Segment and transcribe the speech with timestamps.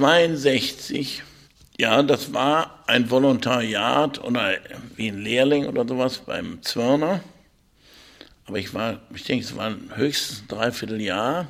[0.00, 1.22] 62,
[1.78, 4.54] ja, das war ein Volontariat oder
[4.96, 7.20] wie ein Lehrling oder sowas beim Zwirner.
[8.46, 11.48] Aber ich war, ich denke, es war höchstens ein Dreivierteljahr.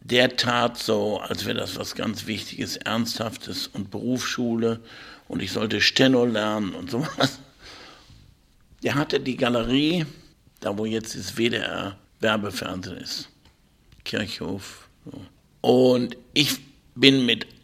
[0.00, 4.80] Der tat so, als wäre das was ganz Wichtiges, Ernsthaftes und Berufsschule
[5.28, 7.38] und ich sollte Steno lernen und sowas.
[8.82, 10.06] Der hatte die Galerie,
[10.60, 13.28] da wo jetzt das WDR Werbefernsehen ist.
[14.04, 14.88] Kirchhof.
[15.04, 15.20] So.
[15.60, 16.60] Und ich
[16.94, 17.59] bin mit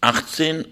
[0.00, 0.66] 18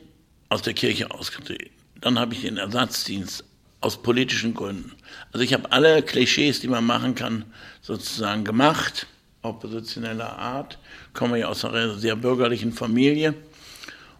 [0.49, 1.71] aus der Kirche ausgetreten.
[2.01, 3.45] Dann habe ich den Ersatzdienst
[3.81, 4.93] aus politischen Gründen.
[5.33, 7.45] Also ich habe alle Klischees, die man machen kann,
[7.83, 9.07] sozusagen gemacht,
[9.43, 10.79] oppositioneller Art.
[11.13, 13.35] Komme ja aus einer sehr bürgerlichen Familie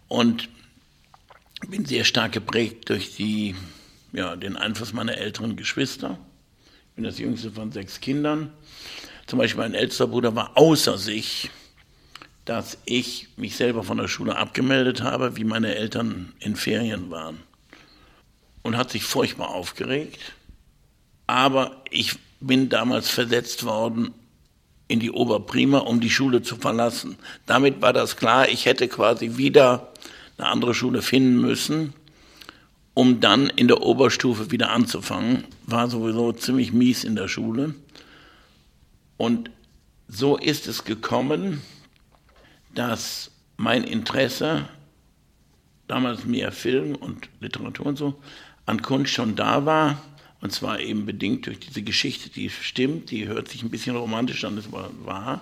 [0.07, 0.49] und
[1.69, 3.55] bin sehr stark geprägt durch die,
[4.13, 6.19] ja, den Einfluss meiner älteren Geschwister.
[6.89, 8.51] Ich bin das jüngste von sechs Kindern.
[9.25, 11.49] Zum Beispiel mein ältester Bruder war außer sich,
[12.47, 17.39] dass ich mich selber von der Schule abgemeldet habe, wie meine Eltern in Ferien waren.
[18.63, 20.33] Und hat sich furchtbar aufgeregt.
[21.27, 24.13] Aber ich bin damals versetzt worden
[24.87, 27.17] in die Oberprima, um die Schule zu verlassen.
[27.45, 29.91] Damit war das klar, ich hätte quasi wieder
[30.37, 31.93] eine andere Schule finden müssen,
[32.93, 35.43] um dann in der Oberstufe wieder anzufangen.
[35.65, 37.75] War sowieso ziemlich mies in der Schule.
[39.17, 39.51] Und
[40.07, 41.61] so ist es gekommen,
[42.77, 44.69] dass mein Interesse,
[45.87, 48.21] damals mehr Film und Literatur und so,
[48.67, 50.01] an Kunst schon da war.
[50.41, 54.45] Und zwar eben bedingt durch diese Geschichte, die stimmt, die hört sich ein bisschen romantisch
[54.45, 55.41] an, das war wahr,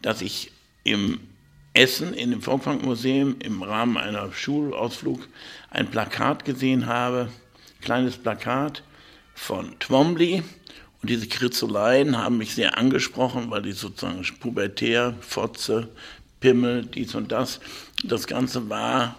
[0.00, 0.50] dass ich
[0.82, 1.20] im
[1.74, 5.28] Essen in dem Volksbankmuseum im Rahmen einer Schulausflug
[5.70, 7.28] ein Plakat gesehen habe,
[7.80, 8.82] kleines Plakat
[9.34, 10.42] von Twombly.
[11.00, 15.88] Und diese Kritzeleien haben mich sehr angesprochen, weil die sozusagen pubertär, Fotze,
[16.42, 17.60] Pimmel, dies und das.
[18.04, 19.16] Das Ganze war,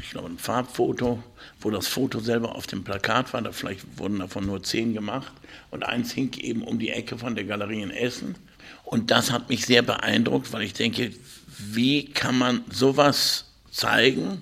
[0.00, 1.22] ich glaube, ein Farbfoto,
[1.60, 3.42] wo das Foto selber auf dem Plakat war.
[3.42, 5.32] Da vielleicht wurden davon nur zehn gemacht.
[5.70, 8.36] Und eins hing eben um die Ecke von der Galerie in Essen.
[8.84, 11.12] Und das hat mich sehr beeindruckt, weil ich denke,
[11.58, 14.40] wie kann man sowas zeigen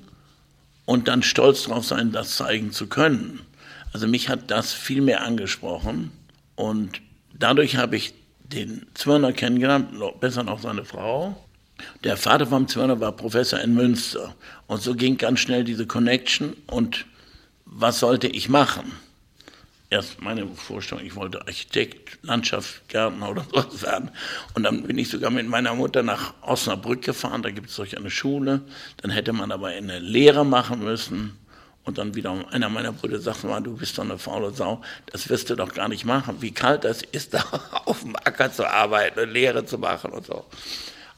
[0.84, 3.40] und dann stolz darauf sein, das zeigen zu können?
[3.92, 6.10] Also mich hat das viel mehr angesprochen
[6.56, 7.00] und
[7.32, 9.90] dadurch habe ich den Zwirner kennengelernt,
[10.20, 11.36] besser noch seine Frau.
[12.04, 14.34] Der Vater vom Zwirner war Professor in Münster.
[14.66, 16.56] Und so ging ganz schnell diese Connection.
[16.66, 17.06] Und
[17.64, 18.92] was sollte ich machen?
[19.90, 24.10] Erst meine Vorstellung, ich wollte Architekt, Landschaftsgärtner oder sowas werden.
[24.54, 27.42] Und dann bin ich sogar mit meiner Mutter nach Osnabrück gefahren.
[27.42, 28.62] Da gibt es solch eine Schule.
[28.98, 31.38] Dann hätte man aber eine Lehre machen müssen.
[31.84, 35.28] Und dann wieder einer meiner Brüder sagte mal, du bist doch eine faule Sau, das
[35.28, 36.36] wirst du doch gar nicht machen.
[36.40, 37.44] Wie kalt das ist, da
[37.84, 40.46] auf dem Acker zu arbeiten, eine Lehre zu machen und so.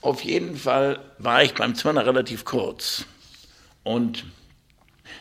[0.06, 3.06] Auf jeden Fall war ich beim Zwirner relativ kurz.
[3.82, 4.24] Und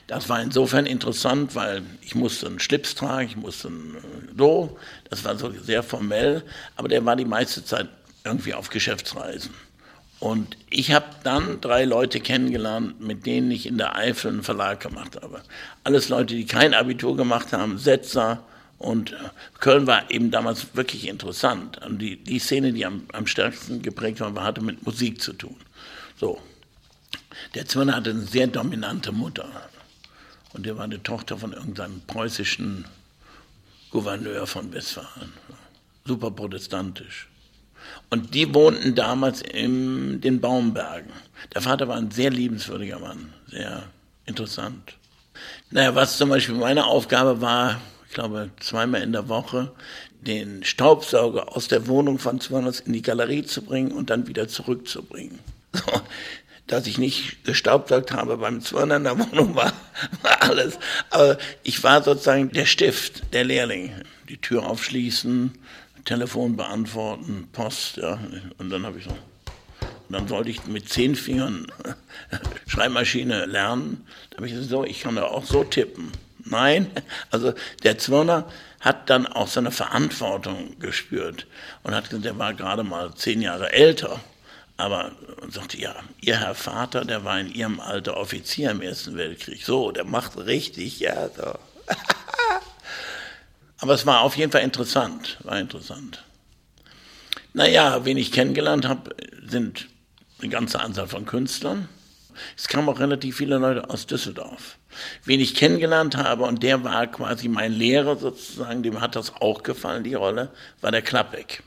[0.05, 3.97] das war insofern interessant, weil ich musste einen Schlips tragen, ich musste ein
[4.37, 4.77] so,
[5.09, 6.43] das war so sehr formell,
[6.75, 7.89] aber der war die meiste Zeit
[8.23, 9.55] irgendwie auf Geschäftsreisen.
[10.19, 14.81] Und ich habe dann drei Leute kennengelernt, mit denen ich in der Eifel einen Verlag
[14.81, 15.41] gemacht habe.
[15.83, 18.43] Alles Leute, die kein Abitur gemacht haben, Setzer,
[18.85, 19.15] und
[19.59, 21.83] Köln war eben damals wirklich interessant.
[21.83, 25.55] Und die, die Szene, die am, am stärksten geprägt war, hatte mit Musik zu tun.
[26.19, 26.39] So.
[27.55, 29.49] Der Zwirner hatte eine sehr dominante Mutter.
[30.53, 32.85] Und der war die Tochter von irgendeinem preußischen
[33.89, 35.33] Gouverneur von Westfalen.
[36.05, 37.27] Super protestantisch.
[38.11, 41.11] Und die wohnten damals in den Baumbergen.
[41.55, 43.83] Der Vater war ein sehr liebenswürdiger Mann, sehr
[44.25, 44.93] interessant.
[45.71, 47.81] Naja, was zum Beispiel meine Aufgabe war,
[48.15, 49.71] glaube, zweimal in der Woche
[50.21, 54.47] den Staubsauger aus der Wohnung von Zwanos in die Galerie zu bringen und dann wieder
[54.47, 55.39] zurückzubringen.
[55.75, 56.01] So,
[56.67, 59.73] dass ich nicht gestaubsaugt habe beim Zwirner in der Wohnung war,
[60.21, 60.79] war alles.
[61.09, 63.91] Aber ich war sozusagen der Stift, der Lehrling.
[64.29, 65.51] Die Tür aufschließen,
[66.05, 68.19] Telefon beantworten, Post, ja.
[68.57, 69.11] Und dann habe ich so.
[69.11, 69.17] Und
[70.09, 71.67] dann sollte ich mit zehn Fingern
[72.67, 74.07] Schreibmaschine lernen.
[74.29, 76.11] Da habe ich gesagt, so, ich kann da auch so tippen.
[76.45, 76.91] Nein,
[77.31, 77.53] also
[77.83, 78.47] der Zwirner
[78.79, 81.47] hat dann auch seine Verantwortung gespürt
[81.81, 84.19] und hat gesagt, der war gerade mal zehn Jahre älter,
[84.77, 85.11] aber
[85.41, 89.63] und sagte, ja, Ihr Herr Vater, der war in Ihrem Alter Offizier im Ersten Weltkrieg.
[89.63, 91.55] So, der macht richtig, ja, so.
[93.79, 96.23] aber es war auf jeden Fall interessant, war interessant.
[97.53, 99.15] Naja, wen ich kennengelernt habe,
[99.47, 99.87] sind
[100.41, 101.89] eine ganze Anzahl von Künstlern.
[102.57, 104.77] Es kamen auch relativ viele Leute aus Düsseldorf.
[105.23, 109.63] Wen ich kennengelernt habe, und der war quasi mein Lehrer sozusagen, dem hat das auch
[109.63, 110.51] gefallen, die Rolle,
[110.81, 111.63] war der Klappeck.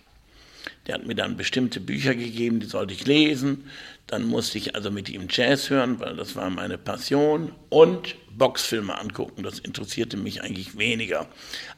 [0.87, 3.71] Der hat mir dann bestimmte Bücher gegeben, die sollte ich lesen.
[4.07, 7.53] Dann musste ich also mit ihm Jazz hören, weil das war meine Passion.
[7.69, 11.27] Und Boxfilme angucken, das interessierte mich eigentlich weniger.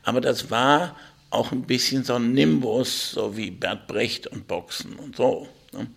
[0.04, 0.96] Aber das war
[1.30, 5.48] auch ein bisschen so ein Nimbus, so wie Bert Brecht und Boxen und so.
[5.72, 5.88] Ne?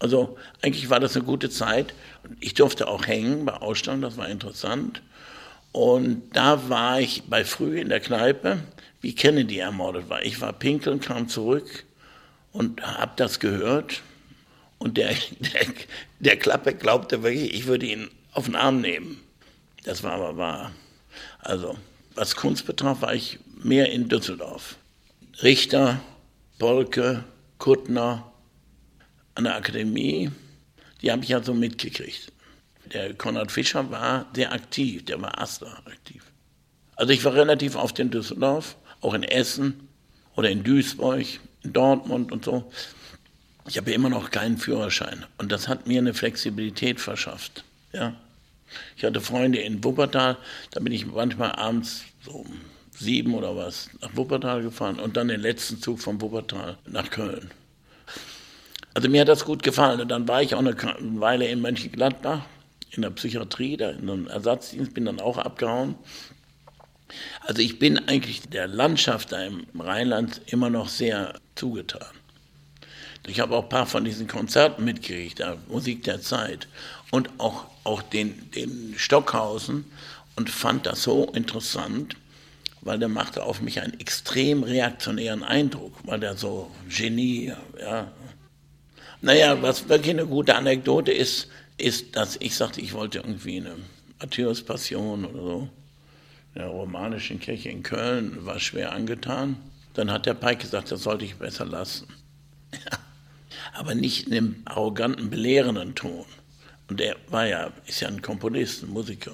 [0.00, 1.94] Also eigentlich war das eine gute Zeit.
[2.40, 5.02] Ich durfte auch hängen bei Ausstellungen, das war interessant.
[5.72, 8.58] Und da war ich bei früh in der Kneipe,
[9.00, 10.22] wie Kennedy ermordet war.
[10.22, 11.84] Ich war pinkeln, kam zurück
[12.52, 14.02] und habe das gehört.
[14.78, 15.66] Und der, der,
[16.18, 19.20] der Klappe glaubte wirklich, ich würde ihn auf den Arm nehmen.
[19.84, 20.72] Das war aber wahr.
[21.40, 21.76] Also,
[22.14, 24.76] was Kunst betraf, war ich mehr in Düsseldorf.
[25.42, 26.00] Richter,
[26.58, 27.24] Bolke,
[27.58, 28.29] Kuttner
[29.40, 30.30] an der Akademie,
[31.00, 32.30] die habe ich ja so mitgekriegt.
[32.92, 36.22] Der Konrad Fischer war sehr aktiv, der war Astra aktiv.
[36.94, 39.88] Also ich war relativ oft in Düsseldorf, auch in Essen
[40.36, 41.24] oder in Duisburg,
[41.62, 42.70] in Dortmund und so.
[43.66, 47.64] Ich habe immer noch keinen Führerschein und das hat mir eine Flexibilität verschafft.
[47.94, 48.14] Ja.
[48.96, 50.36] Ich hatte Freunde in Wuppertal,
[50.72, 52.60] da bin ich manchmal abends so um
[52.94, 57.50] sieben oder was nach Wuppertal gefahren und dann den letzten Zug von Wuppertal nach Köln.
[58.94, 60.76] Also mir hat das gut gefallen und dann war ich auch eine
[61.20, 62.42] Weile in Mönchengladbach
[62.90, 65.94] in der Psychiatrie, da in einem Ersatzdienst, bin dann auch abgehauen.
[67.42, 72.06] Also ich bin eigentlich der Landschaft da im Rheinland immer noch sehr zugetan.
[73.26, 76.68] Ich habe auch ein paar von diesen Konzerten mitgekriegt, Musik der Zeit
[77.10, 79.84] und auch, auch den, den Stockhausen
[80.36, 82.16] und fand das so interessant,
[82.80, 88.10] weil der machte auf mich einen extrem reaktionären Eindruck, weil der so Genie, ja.
[89.22, 93.76] Naja, was wirklich eine gute Anekdote ist, ist, dass ich sagte, ich wollte irgendwie eine
[94.18, 95.68] Matthäus-Passion oder so.
[96.54, 99.56] Der romanischen Kirche in Köln war schwer angetan.
[99.94, 102.08] Dann hat der Pike gesagt, das sollte ich besser lassen.
[103.74, 106.24] Aber nicht in einem arroganten, belehrenden Ton.
[106.88, 109.32] Und er war ja, ist ja ein Komponist, ein Musiker.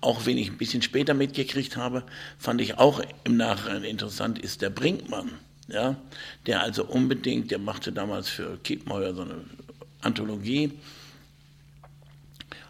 [0.00, 2.02] Auch wenn ich ein bisschen später mitgekriegt habe,
[2.38, 5.30] fand ich auch im Nachhinein interessant, ist der Brinkmann.
[5.68, 5.96] Ja,
[6.46, 9.44] der also unbedingt, der machte damals für Kiepenheuer so eine
[10.00, 10.72] Anthologie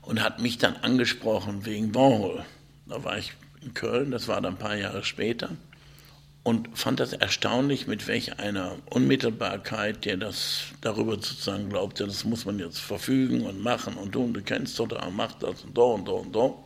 [0.02, 2.44] und hat mich dann angesprochen wegen Warhol.
[2.86, 5.50] Da war ich in Köln, das war dann ein paar Jahre später
[6.48, 12.46] und fand das erstaunlich, mit welch einer Unmittelbarkeit der das darüber sozusagen glaubte, das muss
[12.46, 16.06] man jetzt verfügen und machen und du, du kennst doch, mach das und so und
[16.06, 16.64] so und so.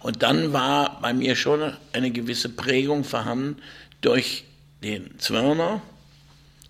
[0.00, 3.62] Und dann war bei mir schon eine gewisse Prägung vorhanden
[4.00, 4.44] durch
[4.82, 5.80] den Zwirner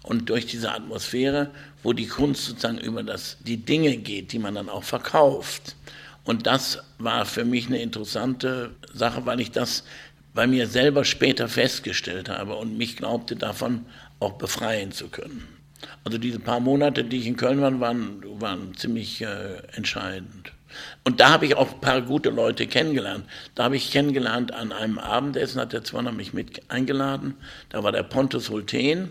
[0.03, 1.51] und durch diese Atmosphäre,
[1.83, 5.77] wo die Kunst sozusagen über das, die Dinge geht, die man dann auch verkauft.
[6.25, 9.85] Und das war für mich eine interessante Sache, weil ich das
[10.35, 13.87] bei mir selber später festgestellt habe und mich glaubte, davon
[14.21, 15.47] auch befreien zu können.
[16.05, 20.53] Also diese paar Monate, die ich in Köln war, waren, waren ziemlich äh, entscheidend.
[21.05, 23.27] Und da habe ich auch ein paar gute Leute kennengelernt.
[23.55, 27.35] Da habe ich kennengelernt an einem Abendessen, hat der Zwerner mich mit eingeladen.
[27.69, 29.11] Da war der Pontus Hulten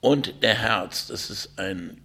[0.00, 1.06] und der Herz.
[1.06, 2.00] Das ist ein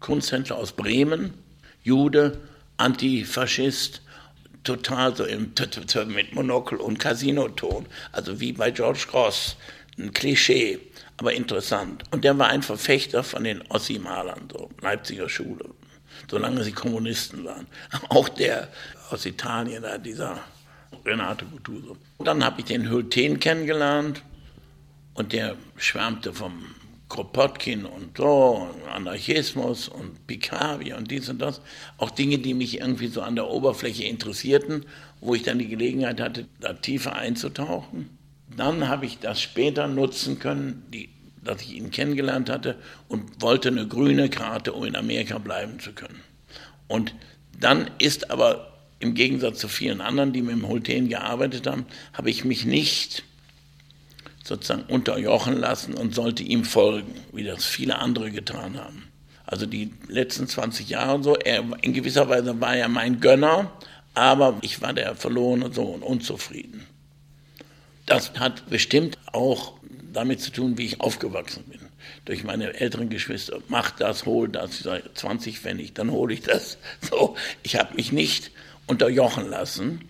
[0.00, 1.34] Kunsthändler aus Bremen,
[1.82, 2.40] Jude,
[2.76, 4.02] Antifaschist,
[4.64, 5.52] total so im
[6.08, 9.56] mit Monokel und Casinoton, also wie bei George Cross,
[9.98, 10.80] ein Klischee,
[11.18, 12.02] aber interessant.
[12.10, 15.66] Und der war ein Verfechter von den Ossi-Malern, so Leipziger Schule,
[16.30, 17.66] solange sie Kommunisten waren.
[18.08, 18.68] Auch der
[19.10, 20.40] aus Italien, dieser
[21.04, 21.96] Renato Guttuso.
[22.18, 24.22] Dann habe ich den Hülten kennengelernt
[25.14, 26.64] und der schwärmte vom
[27.08, 31.60] Kropotkin und so, und Anarchismus und Picabia und dies und das.
[31.98, 34.86] Auch Dinge, die mich irgendwie so an der Oberfläche interessierten,
[35.20, 38.10] wo ich dann die Gelegenheit hatte, da tiefer einzutauchen.
[38.56, 41.08] Dann habe ich das später nutzen können, die,
[41.44, 42.76] dass ich ihn kennengelernt hatte
[43.08, 46.20] und wollte eine grüne Karte, um in Amerika bleiben zu können.
[46.88, 47.14] Und
[47.58, 52.30] dann ist aber im Gegensatz zu vielen anderen, die mit dem Holten gearbeitet haben, habe
[52.30, 53.24] ich mich nicht
[54.42, 59.08] sozusagen unterjochen lassen und sollte ihm folgen, wie das viele andere getan haben.
[59.46, 63.72] Also die letzten 20 Jahre so, er, in gewisser Weise war er mein Gönner,
[64.14, 66.86] aber ich war der verlorene Sohn, unzufrieden.
[68.06, 69.74] Das hat bestimmt auch
[70.14, 71.80] damit zu tun, wie ich aufgewachsen bin.
[72.24, 76.42] Durch meine älteren Geschwister, mach das, hol das, ich sage 20 Pfennig, dann hole ich
[76.42, 76.78] das.
[77.00, 78.50] So, ich habe mich nicht
[78.86, 80.00] unterjochen lassen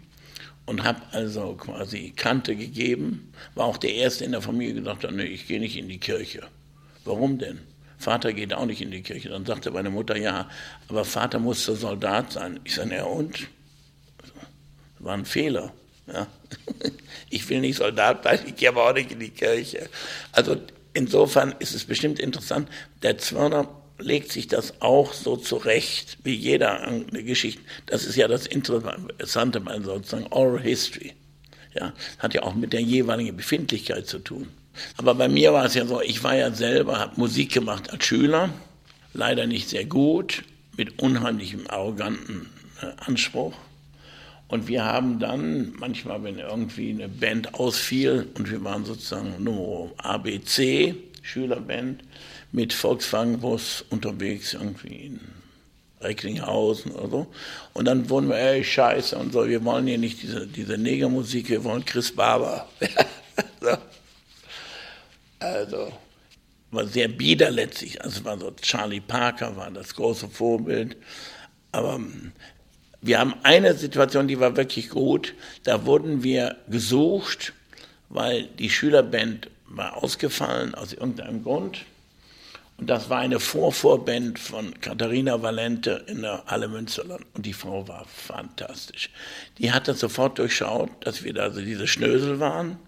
[0.66, 3.32] und habe also quasi Kante gegeben.
[3.54, 5.98] War auch der Erste in der Familie, gesagt hat, nee, ich gehe nicht in die
[5.98, 6.42] Kirche.
[7.04, 7.60] Warum denn?
[7.98, 9.30] Vater geht auch nicht in die Kirche.
[9.30, 10.48] Dann sagte meine Mutter, ja,
[10.88, 12.60] aber Vater musste Soldat sein.
[12.64, 13.48] Ich sage, ja und?
[14.18, 14.30] Das
[14.98, 15.72] war ein Fehler.
[16.06, 16.26] Ja.
[17.30, 19.88] Ich will nicht Soldat sein, ich gehe aber auch nicht in die Kirche.
[20.30, 20.56] Also
[20.92, 22.68] insofern ist es bestimmt interessant.
[23.02, 23.66] Der Zwirner
[23.98, 27.60] legt sich das auch so zurecht, wie jeder eine Geschichte.
[27.86, 31.12] Das ist ja das Interessante bei sozusagen Oral History.
[31.74, 34.48] Ja, hat ja auch mit der jeweiligen Befindlichkeit zu tun.
[34.96, 38.04] Aber bei mir war es ja so, ich war ja selber, habe Musik gemacht als
[38.04, 38.50] Schüler,
[39.12, 40.44] leider nicht sehr gut,
[40.76, 42.48] mit unheimlichem arroganten
[42.80, 43.54] äh, Anspruch.
[44.48, 49.92] Und wir haben dann, manchmal, wenn irgendwie eine Band ausfiel, und wir waren sozusagen nur
[49.98, 52.02] ABC, Schülerband,
[52.52, 55.20] mit Volkswagenbus unterwegs irgendwie in
[56.00, 57.26] Recklinghausen oder so.
[57.72, 61.48] Und dann wurden wir, ey, scheiße und so, wir wollen hier nicht diese, diese Negermusik,
[61.48, 62.68] wir wollen Chris Barber.
[63.60, 63.76] so.
[65.40, 65.92] Also,
[66.74, 68.02] war sehr bieder letztlich.
[68.02, 70.96] Also war so Charlie Parker war das große Vorbild.
[71.72, 72.00] Aber
[73.04, 75.34] wir haben eine Situation, die war wirklich gut.
[75.64, 77.52] Da wurden wir gesucht,
[78.08, 81.84] weil die Schülerband war ausgefallen aus irgendeinem Grund.
[82.78, 87.26] Und das war eine Vorvorband von Katharina Valente in der Halle Münsterland.
[87.34, 89.10] Und die Frau war fantastisch.
[89.58, 92.78] Die hat das sofort durchschaut, dass wir da so diese Schnösel waren.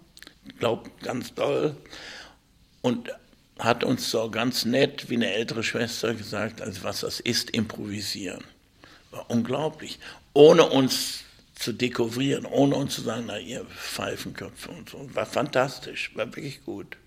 [0.57, 1.77] Glaubt ganz doll.
[2.81, 3.11] Und
[3.59, 8.43] hat uns so ganz nett wie eine ältere Schwester gesagt, also was das ist, improvisieren.
[9.11, 9.99] War unglaublich.
[10.33, 11.23] Ohne uns
[11.55, 15.09] zu dekouvrieren, ohne uns zu sagen, na ihr Pfeifenköpfe und so.
[15.13, 16.97] War fantastisch, war wirklich gut.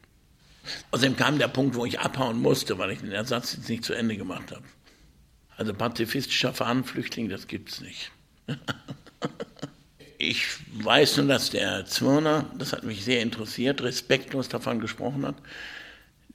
[0.91, 3.95] Außerdem kam der Punkt, wo ich abhauen musste, weil ich den Ersatz jetzt nicht zu
[3.95, 4.65] Ende gemacht habe.
[5.57, 8.11] Also pazifistischer Fahnenflüchtling, das gibt's nicht.
[10.19, 15.37] ich weiß nur, dass der Zwirner, das hat mich sehr interessiert, respektlos davon gesprochen hat.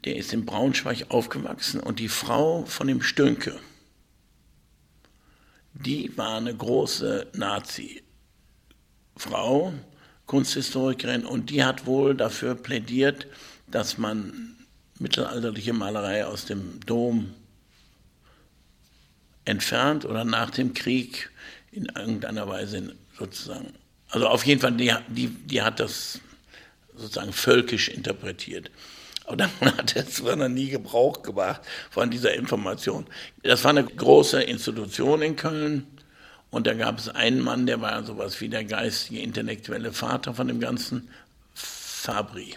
[0.06, 3.60] Der ist in Braunschweig aufgewachsen und die Frau von dem Stönke,
[5.76, 8.04] die war eine große Nazi-Frau,
[10.26, 13.28] Kunsthistorikerin, und die hat wohl dafür plädiert,
[13.68, 14.56] dass man
[15.00, 17.34] mittelalterliche Malerei aus dem Dom
[19.44, 21.30] entfernt oder nach dem Krieg
[21.72, 23.74] in irgendeiner Weise sozusagen.
[24.10, 26.22] Also auf jeden Fall, die, die, die hat das
[26.96, 28.72] sozusagen völkisch interpretiert.
[29.26, 33.06] Aber davon hat der Zwirner nie Gebrauch gemacht von dieser Information.
[33.44, 35.88] Das war eine große Institution in Köln.
[36.52, 40.48] Und da gab es einen Mann, der war sowas wie der geistige, intellektuelle Vater von
[40.48, 41.10] dem Ganzen,
[41.54, 42.56] Fabri.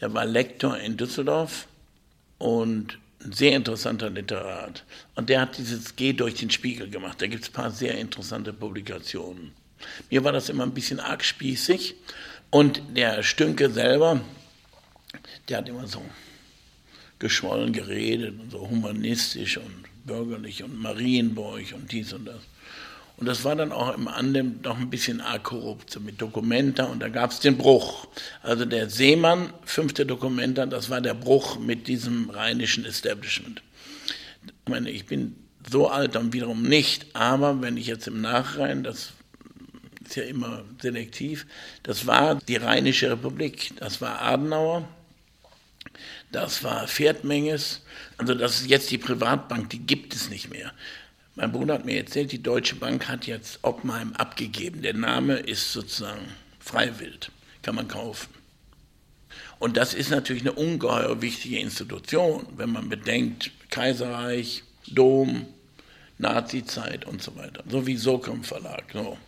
[0.00, 1.66] Der war Lektor in Düsseldorf
[2.38, 4.84] und ein sehr interessanter Literat.
[5.16, 7.20] Und der hat dieses Geh durch den Spiegel gemacht.
[7.20, 9.52] Da gibt es ein paar sehr interessante Publikationen.
[10.08, 11.96] Mir war das immer ein bisschen arg spießig.
[12.50, 14.20] Und der Stünke selber,
[15.48, 16.02] der hat immer so
[17.18, 22.40] geschwollen geredet und so humanistisch und bürgerlich und Marienburg und dies und das.
[23.20, 26.84] Und das war dann auch im Andem doch ein bisschen arg korrupt, mit Dokumenta.
[26.84, 28.06] Und da gab es den Bruch.
[28.42, 33.62] Also der Seemann, fünfte Dokumenta, das war der Bruch mit diesem rheinischen Establishment.
[34.42, 35.36] Ich meine, ich bin
[35.70, 39.12] so alt und wiederum nicht, aber wenn ich jetzt im Nachrein, das
[40.06, 41.46] ist ja immer selektiv,
[41.82, 44.88] das war die Rheinische Republik, das war Adenauer,
[46.32, 47.82] das war Pferdmenges,
[48.16, 50.72] also das ist jetzt die Privatbank, die gibt es nicht mehr.
[51.36, 54.82] Mein Bruder hat mir erzählt, die Deutsche Bank hat jetzt Oppenheim abgegeben.
[54.82, 57.30] Der Name ist sozusagen freiwillig,
[57.62, 58.28] kann man kaufen.
[59.58, 65.46] Und das ist natürlich eine ungeheuer wichtige Institution, wenn man bedenkt, Kaiserreich, Dom,
[66.18, 67.62] Nazizeit und so weiter.
[67.68, 69.18] So wie Sokom Verlag, so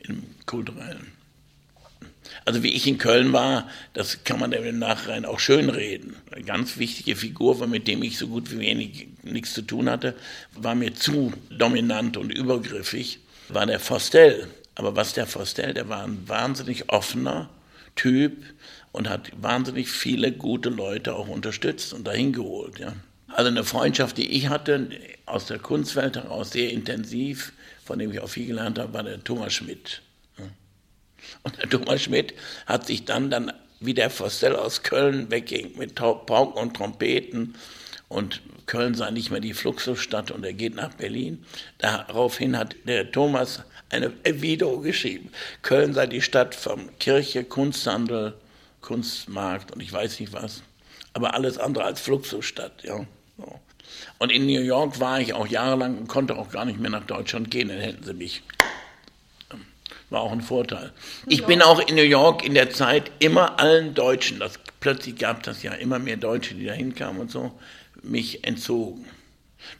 [0.00, 1.17] im kulturellen.
[2.44, 6.16] Also wie ich in Köln war, das kann man im Nachhinein auch schön reden.
[6.30, 10.14] Eine ganz wichtige Figur, mit dem ich so gut wie wenig nichts zu tun hatte,
[10.54, 14.48] war mir zu dominant und übergriffig, war der Fostel.
[14.74, 17.50] Aber was der Fostel, der war ein wahnsinnig offener
[17.96, 18.44] Typ
[18.92, 22.78] und hat wahnsinnig viele gute Leute auch unterstützt und dahin geholt.
[22.78, 22.94] Ja.
[23.28, 24.88] Also eine Freundschaft, die ich hatte,
[25.26, 27.52] aus der Kunstwelt heraus sehr intensiv,
[27.84, 30.02] von dem ich auch viel gelernt habe, war der Thomas Schmidt.
[31.42, 32.34] Und der Thomas Schmidt
[32.66, 37.54] hat sich dann, dann wie der Fostel aus Köln wegging mit Pauken und Trompeten
[38.08, 41.44] und Köln sei nicht mehr die Fluxusstadt und er geht nach Berlin.
[41.78, 45.30] Daraufhin hat der Thomas eine Video geschrieben.
[45.62, 48.34] Köln sei die Stadt von Kirche, Kunsthandel,
[48.80, 50.62] Kunstmarkt und ich weiß nicht was.
[51.14, 53.06] Aber alles andere als Fluxusstadt, ja.
[54.18, 57.04] Und in New York war ich auch jahrelang und konnte auch gar nicht mehr nach
[57.04, 58.42] Deutschland gehen, dann hätten sie mich
[60.10, 60.92] war auch ein Vorteil.
[61.26, 65.42] Ich bin auch in New York in der Zeit immer allen Deutschen, das, plötzlich gab
[65.42, 67.52] das ja immer mehr Deutsche, die da hinkamen und so,
[68.02, 69.04] mich entzogen.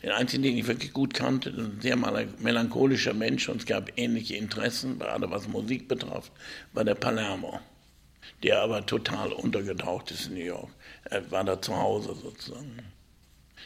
[0.03, 4.35] Den einzigen, den ich wirklich gut kannte, ein sehr melancholischer Mensch und es gab ähnliche
[4.35, 6.31] Interessen, gerade was Musik betraf,
[6.73, 7.61] war der Palermo.
[8.43, 10.71] der aber total untergetaucht ist in New York.
[11.05, 12.79] Er war da zu Hause sozusagen.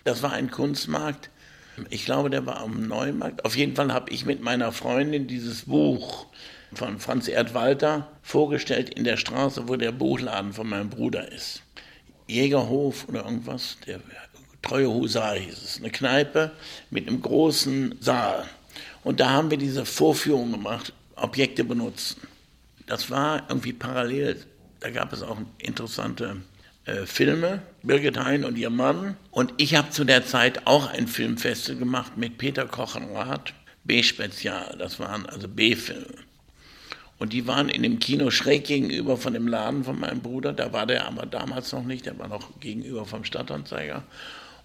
[0.05, 1.31] Das war ein Kunstmarkt.
[1.91, 3.45] Ich glaube, der war am Neumarkt.
[3.45, 6.27] Auf jeden Fall habe ich mit meiner Freundin dieses Buch
[6.75, 11.63] von Franz Erdwalter vorgestellt in der Straße, wo der Buchladen von meinem Bruder ist.
[12.27, 14.01] Jägerhof oder irgendwas, der
[14.63, 15.79] Treue Husar hieß es.
[15.79, 16.53] Eine Kneipe
[16.91, 18.45] mit einem großen Saal.
[19.03, 22.21] Und da haben wir diese Vorführung gemacht, Objekte benutzen.
[22.87, 24.45] Das war irgendwie parallel.
[24.81, 26.37] Da gab es auch interessante
[26.85, 29.17] äh, Filme, Birgit Hein und ihr Mann.
[29.31, 34.77] Und ich habe zu der Zeit auch ein Filmfestival gemacht mit Peter Kochenrath, B-Spezial.
[34.79, 36.15] Das waren also B-Filme.
[37.19, 40.53] Und die waren in dem Kino schräg gegenüber von dem Laden von meinem Bruder.
[40.53, 44.03] Da war der aber damals noch nicht, der war noch gegenüber vom Stadtanzeiger.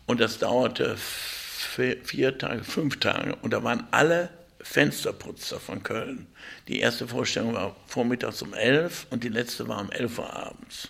[0.08, 3.36] Und das dauerte vier, vier Tage, fünf Tage.
[3.44, 6.26] Und da waren alle Fensterputzer von Köln.
[6.68, 10.90] Die erste Vorstellung war vormittags um elf und die letzte war um elf Uhr abends.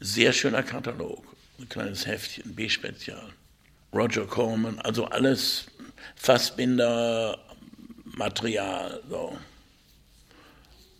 [0.00, 1.24] Sehr schöner Katalog,
[1.58, 3.30] ein kleines Heftchen, B-Spezial.
[3.94, 5.68] Roger Corman, also alles
[6.16, 7.38] Fassbinder,
[8.04, 9.38] Material, so.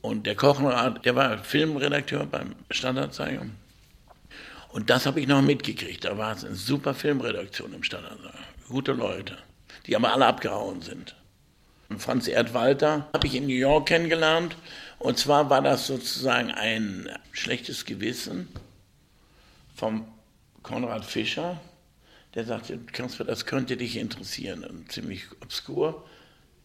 [0.00, 3.44] Und der Kochenrat, der war Filmredakteur beim Standardzeiger.
[4.70, 6.04] Und das habe ich noch mitgekriegt.
[6.04, 8.32] Da war es eine super Filmredaktion im Standardzeiger.
[8.68, 9.36] Gute Leute,
[9.86, 11.14] die aber alle abgehauen sind.
[11.90, 14.56] Und Franz Erdwalter habe ich in New York kennengelernt.
[14.98, 18.48] Und zwar war das sozusagen ein schlechtes Gewissen
[19.76, 20.06] vom
[20.62, 21.60] Konrad Fischer.
[22.34, 24.64] Der sagte, Kasper, das könnte dich interessieren.
[24.64, 26.04] Und ziemlich obskur.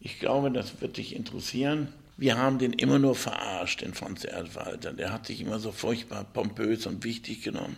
[0.00, 4.92] Ich glaube, das wird dich interessieren wir haben den immer nur verarscht, den Franz Erdwalter.
[4.92, 7.76] Der hat sich immer so furchtbar pompös und wichtig genommen.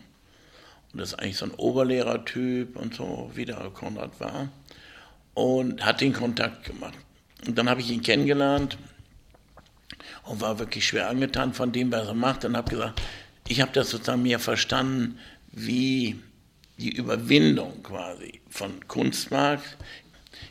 [0.92, 4.48] Und das ist eigentlich so ein Oberlehrertyp und so, wie der Konrad war.
[5.34, 6.98] Und hat den Kontakt gemacht.
[7.46, 8.78] Und dann habe ich ihn kennengelernt
[10.24, 12.44] und war wirklich schwer angetan von dem, was er macht.
[12.44, 13.00] Und habe gesagt,
[13.48, 15.18] ich habe das sozusagen mir verstanden,
[15.52, 16.20] wie
[16.78, 19.76] die Überwindung quasi von Kunstmarkt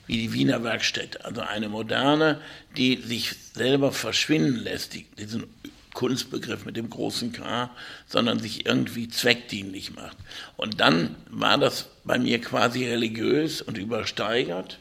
[0.08, 1.24] wie die Wiener Werkstätte.
[1.26, 2.40] Also eine moderne,
[2.76, 5.46] die sich selber verschwinden lässt, die, diesen
[5.94, 7.70] Kunstbegriff mit dem großen K,
[8.08, 10.18] sondern sich irgendwie zweckdienlich macht.
[10.58, 14.80] Und dann war das bei mir quasi religiös und übersteigert,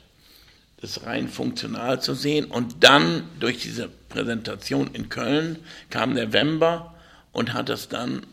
[0.80, 2.46] das rein funktional zu sehen.
[2.46, 5.58] Und dann durch diese Präsentation in Köln
[5.90, 6.91] kam der Wember
[7.32, 8.26] und hat das dann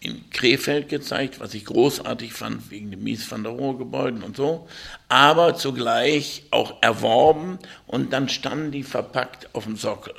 [0.00, 4.36] in Krefeld gezeigt, was ich großartig fand, wegen den Mies van der Rohe Gebäuden und
[4.36, 4.68] so,
[5.08, 10.14] aber zugleich auch erworben und dann standen die verpackt auf dem Sockel.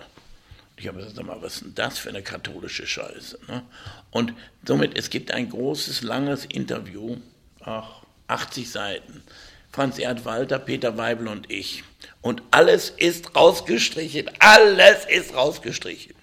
[0.76, 3.40] Ich habe gesagt, mal, was ist denn das für eine katholische Scheiße?
[3.48, 3.64] Ne?
[4.12, 4.34] Und
[4.66, 7.18] somit, es gibt ein großes, langes Interview,
[7.62, 9.24] ach, 80 Seiten,
[9.72, 11.84] Franz Erdwalter, Peter Weibel und ich.
[12.22, 16.16] Und alles ist rausgestrichen, alles ist rausgestrichen.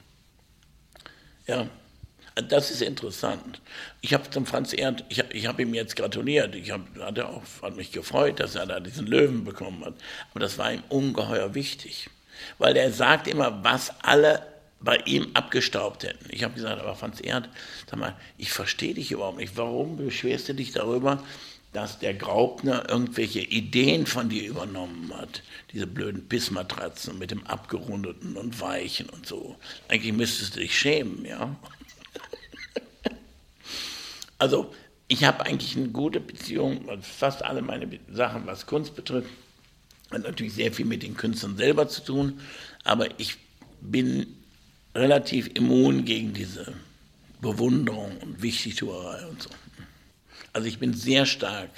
[1.46, 1.66] Ja,
[2.34, 3.60] das ist interessant.
[4.02, 6.54] Ich habe zum Franz Erd, ich, ich habe ihm jetzt gratuliert.
[6.54, 9.94] Ich hab, hat, auch, hat mich gefreut, dass er da diesen Löwen bekommen hat.
[10.30, 12.10] Aber das war ihm ungeheuer wichtig.
[12.58, 14.42] Weil er sagt immer, was alle
[14.80, 16.26] bei ihm abgestaubt hätten.
[16.28, 17.48] Ich habe gesagt, aber Franz Erd,
[17.88, 19.56] sag mal, ich verstehe dich überhaupt nicht.
[19.56, 21.22] Warum beschwerst du dich darüber,
[21.76, 25.42] dass der Graupner irgendwelche Ideen von dir übernommen hat?
[25.74, 29.56] Diese blöden Pissmatratzen mit dem Abgerundeten und Weichen und so.
[29.88, 31.54] Eigentlich müsstest du dich schämen, ja.
[34.38, 34.74] Also
[35.08, 39.28] ich habe eigentlich eine gute Beziehung, fast alle meine Sachen, was Kunst betrifft,
[40.10, 42.40] hat natürlich sehr viel mit den Künstlern selber zu tun,
[42.84, 43.36] aber ich
[43.82, 44.26] bin
[44.94, 46.72] relativ immun gegen diese
[47.42, 49.50] Bewunderung und Wichtigtuerei und so.
[50.56, 51.68] Also ich bin sehr stark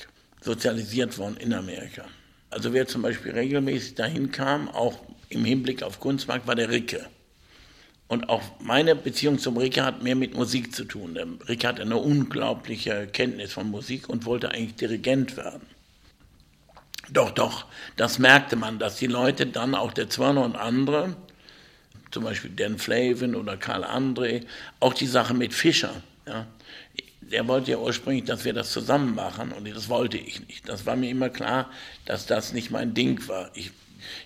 [0.40, 2.04] sozialisiert worden in Amerika.
[2.48, 7.04] Also wer zum Beispiel regelmäßig dahin kam, auch im Hinblick auf Kunstmarkt, war der Ricke.
[8.06, 11.14] Und auch meine Beziehung zum Rick hat mehr mit Musik zu tun.
[11.14, 15.66] Der Rick hat eine unglaubliche Kenntnis von Musik und wollte eigentlich Dirigent werden.
[17.10, 21.16] Doch, doch, das merkte man, dass die Leute dann, auch der Zwirner und andere,
[22.12, 24.46] zum Beispiel Dan Flavin oder Karl André,
[24.78, 26.46] auch die Sache mit Fischer, ja,
[27.30, 30.68] der wollte ja ursprünglich, dass wir das zusammen machen und das wollte ich nicht.
[30.68, 31.70] Das war mir immer klar,
[32.04, 33.50] dass das nicht mein Ding war.
[33.54, 33.70] Ich,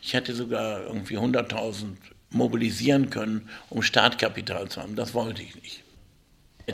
[0.02, 1.96] ich hätte sogar irgendwie 100.000
[2.30, 4.96] mobilisieren können, um Startkapital zu haben.
[4.96, 5.82] Das wollte ich nicht.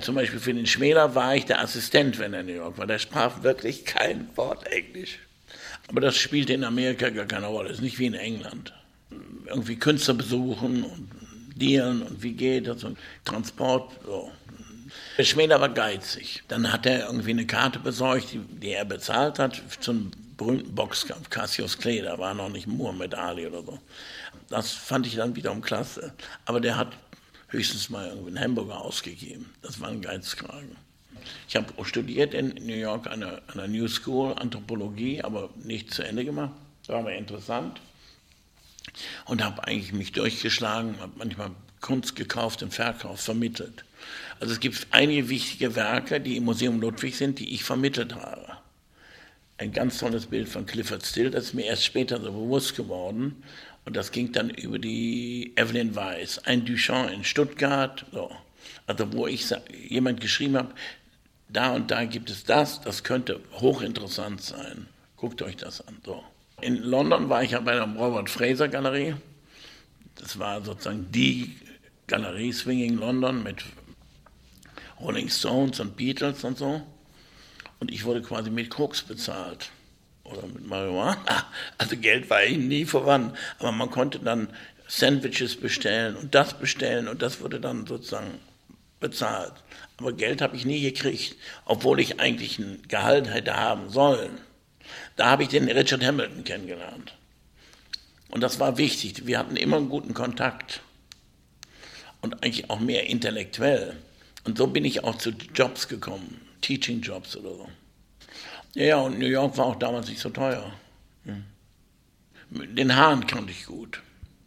[0.01, 2.87] Zum Beispiel für den Schmäler war ich der Assistent, wenn er in New York war.
[2.87, 5.19] Der sprach wirklich kein Wort Englisch.
[5.89, 7.69] Aber das spielte in Amerika gar keine Rolle.
[7.69, 8.75] Das ist nicht wie in England.
[9.47, 11.09] Irgendwie Künstler besuchen und
[11.57, 13.93] dealen und wie geht das und Transport.
[14.05, 14.31] So.
[15.17, 16.43] Der Schmäler war geizig.
[16.49, 21.31] Dann hat er irgendwie eine Karte besorgt, die, die er bezahlt hat, zum berühmten Boxkampf.
[21.31, 23.79] Cassius Clay, da war noch nicht Muhammad Ali oder so.
[24.49, 26.15] Das fand ich dann wiederum klasse.
[26.47, 26.93] Aber der hat
[27.49, 29.53] höchstens mal irgendwie einen Hamburger ausgegeben.
[29.63, 30.77] Das war ein Geizkragen.
[31.49, 36.03] Ich habe studiert in New York an einer, an New School Anthropologie, aber nicht zu
[36.03, 36.53] Ende gemacht.
[36.87, 37.81] War aber interessant.
[39.27, 43.85] Und habe eigentlich mich durchgeschlagen, habe manchmal Kunst gekauft und verkauft, vermittelt.
[44.41, 48.47] Also es gibt einige wichtige Werke, die im Museum Ludwig sind, die ich vermittelt habe.
[49.59, 53.43] Ein ganz tolles Bild von Clifford Still, das ist mir erst später so bewusst geworden.
[53.85, 58.31] Und das ging dann über die Evelyn Weiss, ein Duchamp in Stuttgart, so.
[58.87, 59.47] Also wo ich
[59.89, 60.75] jemand geschrieben habe,
[61.49, 64.87] da und da gibt es das, das könnte hochinteressant sein.
[65.17, 65.97] Guckt euch das an.
[66.05, 66.23] So.
[66.61, 69.15] In London war ich ja bei der Robert Fraser Galerie.
[70.17, 71.57] Das war sozusagen die
[72.07, 73.65] Galerie Swinging London mit
[75.01, 76.83] Rolling Stones und Beatles und so.
[77.81, 79.71] Und ich wurde quasi mit Koks bezahlt.
[80.25, 81.17] Oder mit Marihuana.
[81.79, 83.37] Also Geld war ich nie voran.
[83.59, 84.49] Aber man konnte dann
[84.89, 88.39] Sandwiches bestellen und das bestellen und das wurde dann sozusagen
[89.01, 89.53] bezahlt.
[89.99, 94.39] Aber Geld habe ich nie gekriegt, obwohl ich eigentlich ein Gehalt hätte haben sollen.
[95.17, 97.15] Da habe ich den Richard Hamilton kennengelernt.
[98.31, 99.27] Und das war wichtig.
[99.27, 100.81] Wir hatten immer einen guten Kontakt.
[102.21, 103.97] Und eigentlich auch mehr intellektuell.
[104.45, 107.69] Und so bin ich auch zu Jobs gekommen, Teaching-Jobs oder so.
[108.75, 110.73] Ja, ja, und New York war auch damals nicht so teuer.
[111.25, 111.45] Hm.
[112.51, 114.03] Den Hahn kannte ich gut.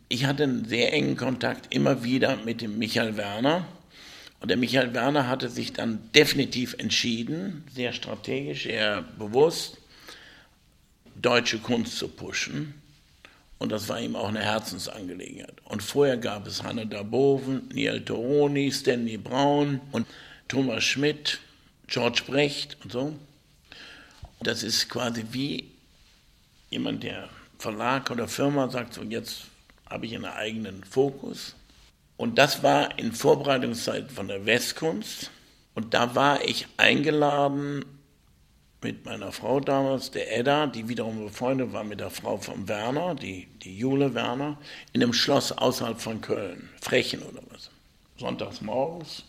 [0.09, 3.65] Ich hatte einen sehr engen Kontakt immer wieder mit dem Michael Werner
[4.41, 9.77] und der Michael Werner hatte sich dann definitiv entschieden, sehr strategisch, sehr bewusst,
[11.15, 12.80] deutsche Kunst zu pushen.
[13.61, 15.53] Und das war ihm auch eine Herzensangelegenheit.
[15.65, 20.07] Und vorher gab es Hanne Daboven, Niel Toroni, Stanley Braun und
[20.47, 21.37] Thomas Schmidt,
[21.85, 23.13] George Brecht und so.
[24.39, 25.69] Das ist quasi wie
[26.71, 29.43] jemand, der Verlag oder Firma sagt, so jetzt
[29.87, 31.53] habe ich einen eigenen Fokus
[32.17, 35.29] und das war in Vorbereitungszeit von der Westkunst.
[35.75, 37.85] Und da war ich eingeladen
[38.83, 43.15] mit meiner Frau damals, der Edda, die wiederum befreundet war mit der Frau von Werner,
[43.15, 44.57] die, die Jule Werner,
[44.91, 47.69] in einem Schloss außerhalb von Köln, Frechen oder was.
[48.17, 49.23] Sonntags morgens,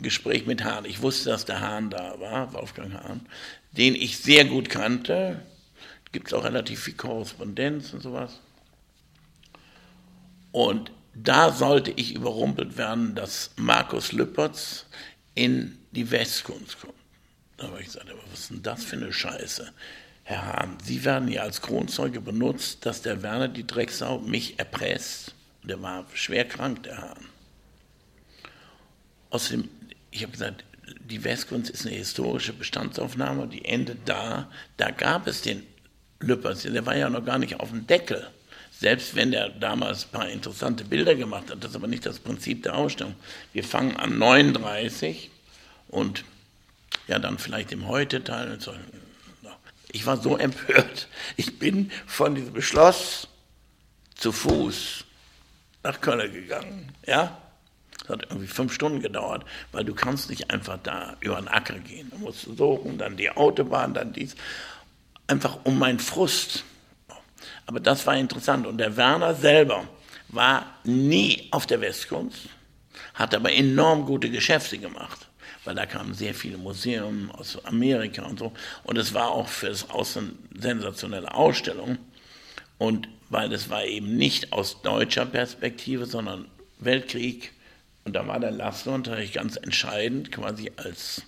[0.00, 0.84] Gespräch mit Hahn.
[0.84, 3.26] Ich wusste, dass der Hahn da war, Wolfgang Hahn,
[3.72, 5.42] den ich sehr gut kannte.
[6.12, 8.40] Gibt es auch relativ viel Korrespondenz und sowas.
[10.52, 14.86] Und da sollte ich überrumpelt werden, dass Markus Lüppertz
[15.34, 16.95] in die Westkunst kommt.
[17.56, 19.72] Da habe ich gesagt, aber was ist denn das für eine Scheiße?
[20.24, 25.34] Herr Hahn, Sie werden ja als Kronzeuge benutzt, dass der Werner die Drecksau mich erpresst.
[25.62, 27.26] Der war schwer krank, der Hahn.
[29.30, 29.68] Außerdem,
[30.10, 30.64] ich habe gesagt,
[31.00, 34.50] die Westkunst ist eine historische Bestandsaufnahme, die endet da.
[34.76, 35.64] Da gab es den
[36.20, 38.28] Lüppertz, der war ja noch gar nicht auf dem Deckel.
[38.78, 42.18] Selbst wenn der damals ein paar interessante Bilder gemacht hat, das ist aber nicht das
[42.18, 43.14] Prinzip der Ausstellung.
[43.52, 45.30] Wir fangen an 39
[45.88, 46.24] und
[47.06, 48.58] ja, dann vielleicht im Heute-Teil.
[49.92, 51.08] Ich war so empört.
[51.36, 53.28] Ich bin von diesem Schloss
[54.14, 55.04] zu Fuß
[55.82, 56.92] nach Köln gegangen.
[57.06, 57.38] Ja?
[58.00, 61.78] Das hat irgendwie fünf Stunden gedauert, weil du kannst nicht einfach da über den Acker
[61.78, 62.10] gehen.
[62.10, 64.36] Du musst suchen, dann die Autobahn, dann dies.
[65.26, 66.64] Einfach um meinen Frust
[67.66, 68.66] aber das war interessant.
[68.66, 69.86] Und der Werner selber
[70.28, 72.48] war nie auf der Westkunst,
[73.14, 75.25] hat aber enorm gute Geschäfte gemacht,
[75.66, 78.52] weil da kamen sehr viele Museen aus Amerika und so.
[78.84, 81.98] Und es war auch für das Außen sensationelle Ausstellung.
[82.78, 86.46] Und weil es war eben nicht aus deutscher Perspektive, sondern
[86.78, 87.52] Weltkrieg.
[88.04, 91.22] Und da war der Laszlo-Unterricht ganz entscheidend, quasi als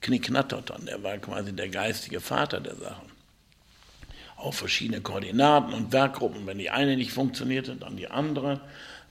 [0.00, 0.86] Knickknatterton.
[0.86, 3.16] Der war quasi der geistige Vater der Sachen
[4.36, 6.46] auf verschiedene Koordinaten und Werkgruppen.
[6.46, 8.60] Wenn die eine nicht funktionierte, dann die andere.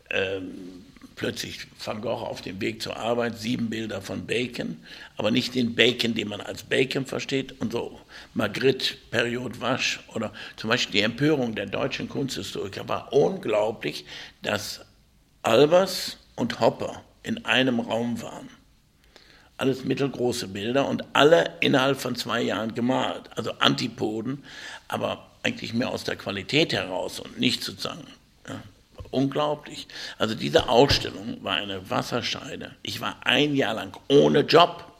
[0.09, 0.84] Ähm,
[1.15, 4.77] plötzlich Van Gogh auf dem Weg zur Arbeit, sieben Bilder von Bacon,
[5.17, 7.59] aber nicht den Bacon, den man als Bacon versteht.
[7.61, 7.99] Und so
[8.33, 14.05] Magritte, Period Wasch oder zum Beispiel die Empörung der deutschen Kunsthistoriker war unglaublich,
[14.41, 14.81] dass
[15.41, 18.49] Albers und Hopper in einem Raum waren.
[19.57, 23.29] Alles mittelgroße Bilder und alle innerhalb von zwei Jahren gemalt.
[23.37, 24.43] Also Antipoden,
[24.89, 28.05] aber eigentlich mehr aus der Qualität heraus und nicht sozusagen.
[28.47, 28.61] Ja,
[29.15, 29.87] unglaublich.
[30.17, 32.75] Also diese Ausstellung war eine Wasserscheide.
[32.83, 34.91] Ich war ein Jahr lang ohne Job.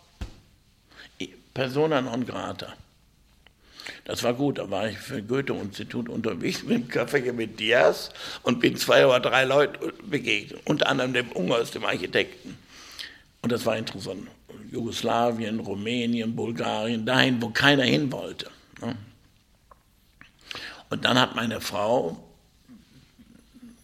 [1.54, 2.74] Persona non grata.
[4.04, 8.10] Das war gut, da war ich für Goethe-Institut unterwegs mit dem Kaffee mit Diaz
[8.44, 12.58] und bin zwei oder drei Leuten begegnet, unter anderem dem Ungers, dem Architekten.
[13.42, 14.28] Und das war interessant.
[14.72, 18.50] Jugoslawien, Rumänien, Bulgarien, dahin, wo keiner hin wollte.
[18.82, 18.98] Ne?
[20.90, 22.25] Und dann hat meine Frau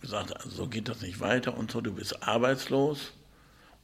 [0.01, 3.11] gesagt, also so geht das nicht weiter und so, du bist arbeitslos.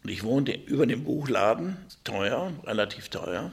[0.03, 3.51] Und ich wohnte über dem Buchladen, teuer, relativ teuer.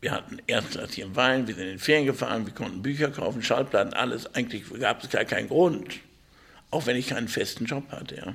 [0.00, 3.94] Wir hatten erstklassigen Wein, wir sind in den Ferien gefahren, wir konnten Bücher kaufen, Schallplatten,
[3.94, 4.34] alles.
[4.34, 5.94] Eigentlich gab es gar keinen Grund,
[6.70, 8.16] auch wenn ich keinen festen Job hatte.
[8.16, 8.34] Ja.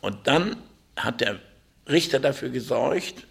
[0.00, 0.56] Und dann
[0.96, 1.38] hat der
[1.88, 3.26] Richter dafür gesorgt,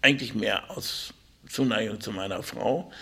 [0.00, 1.12] eigentlich mehr aus
[1.48, 2.92] Zuneigung zu meiner Frau,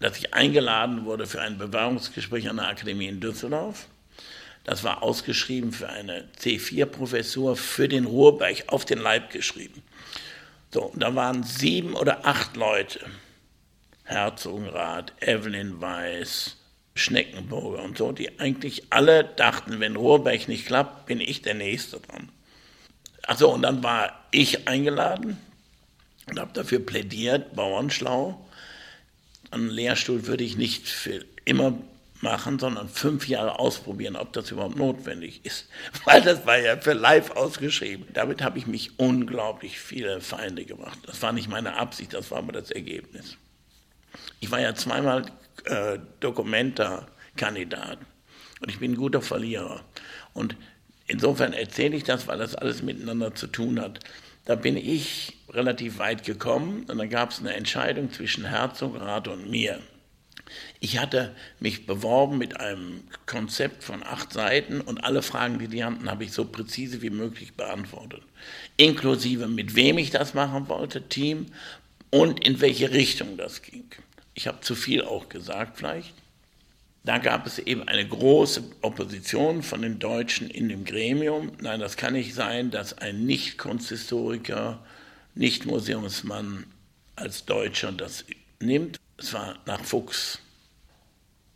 [0.00, 3.88] dass ich eingeladen wurde für ein Bewerbungsgespräch an der Akademie in Düsseldorf.
[4.68, 9.82] Das war ausgeschrieben für eine C4-Professur für den Ruhrberg, auf den Leib geschrieben.
[10.74, 13.00] So, und da waren sieben oder acht Leute.
[14.04, 16.58] Herzogenrath, Evelyn Weiß,
[16.94, 22.00] Schneckenburger und so, die eigentlich alle dachten, wenn Ruhrberg nicht klappt, bin ich der Nächste
[22.00, 22.28] dran.
[23.22, 25.38] Achso, und dann war ich eingeladen
[26.28, 28.38] und habe dafür plädiert, Bauernschlau.
[29.50, 31.72] Einen Lehrstuhl würde ich nicht für immer
[32.22, 35.68] machen, sondern fünf Jahre ausprobieren, ob das überhaupt notwendig ist.
[36.04, 38.06] Weil das war ja für live ausgeschrieben.
[38.12, 40.98] Damit habe ich mich unglaublich viele Feinde gemacht.
[41.06, 43.36] Das war nicht meine Absicht, das war aber das Ergebnis.
[44.40, 45.26] Ich war ja zweimal
[45.64, 47.98] äh, Dokumenta-Kandidat
[48.60, 49.82] und ich bin ein guter Verlierer.
[50.34, 50.56] Und
[51.06, 54.00] insofern erzähle ich das, weil das alles miteinander zu tun hat.
[54.44, 59.28] Da bin ich relativ weit gekommen und dann gab es eine Entscheidung zwischen Herzog, Rat
[59.28, 59.78] und mir.
[60.80, 65.84] Ich hatte mich beworben mit einem Konzept von acht Seiten und alle Fragen, die die
[65.84, 68.22] hatten, habe ich so präzise wie möglich beantwortet.
[68.76, 71.46] Inklusive mit wem ich das machen wollte, Team
[72.10, 73.84] und in welche Richtung das ging.
[74.34, 76.14] Ich habe zu viel auch gesagt vielleicht.
[77.02, 81.52] Da gab es eben eine große Opposition von den Deutschen in dem Gremium.
[81.60, 84.78] Nein, das kann nicht sein, dass ein Nicht-Kunsthistoriker,
[85.34, 86.66] Nicht-Museumsmann
[87.16, 88.24] als Deutscher das
[88.60, 89.00] nimmt.
[89.16, 90.38] Es war nach Fuchs.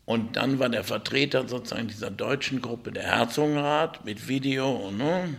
[0.05, 5.37] Und dann war der Vertreter sozusagen dieser deutschen Gruppe der Herzogenrat mit Video und, ne?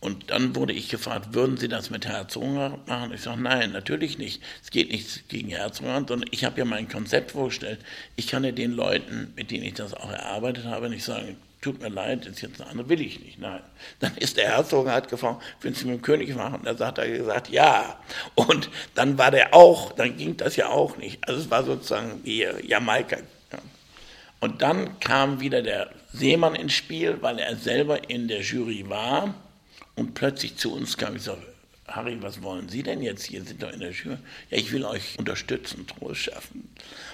[0.00, 3.12] und dann wurde ich gefragt, würden Sie das mit Herzogenrat machen?
[3.12, 4.42] Ich sage, nein, natürlich nicht.
[4.62, 7.80] Es geht nicht gegen Herzogenrat, sondern ich habe ja mein Konzept vorgestellt.
[8.16, 11.82] Ich kann ja den Leuten, mit denen ich das auch erarbeitet habe, nicht sagen, tut
[11.82, 13.38] mir leid, ist jetzt eine andere, will ich nicht.
[13.38, 13.60] Nein.
[13.98, 16.62] Dann ist der Herzog hat gefragt, willst Sie mit dem König machen?
[16.64, 17.98] Da hat er gesagt, ja.
[18.34, 21.18] Und dann war der auch, dann ging das ja auch nicht.
[21.28, 23.18] Also es war sozusagen wie Jamaika.
[24.40, 29.34] Und dann kam wieder der Seemann ins Spiel, weil er selber in der Jury war
[29.96, 31.16] und plötzlich zu uns kam.
[31.16, 31.42] Ich sage,
[31.86, 33.44] Harry, was wollen Sie denn jetzt hier?
[33.44, 34.16] Sind doch in der Jury.
[34.50, 36.68] Ja, ich will euch unterstützen, Trost schaffen.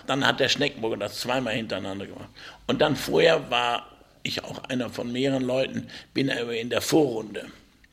[0.07, 2.29] Dann hat der Schneckenburger das zweimal hintereinander gemacht.
[2.67, 3.91] Und dann vorher war
[4.23, 7.47] ich auch einer von mehreren Leuten, bin aber in der Vorrunde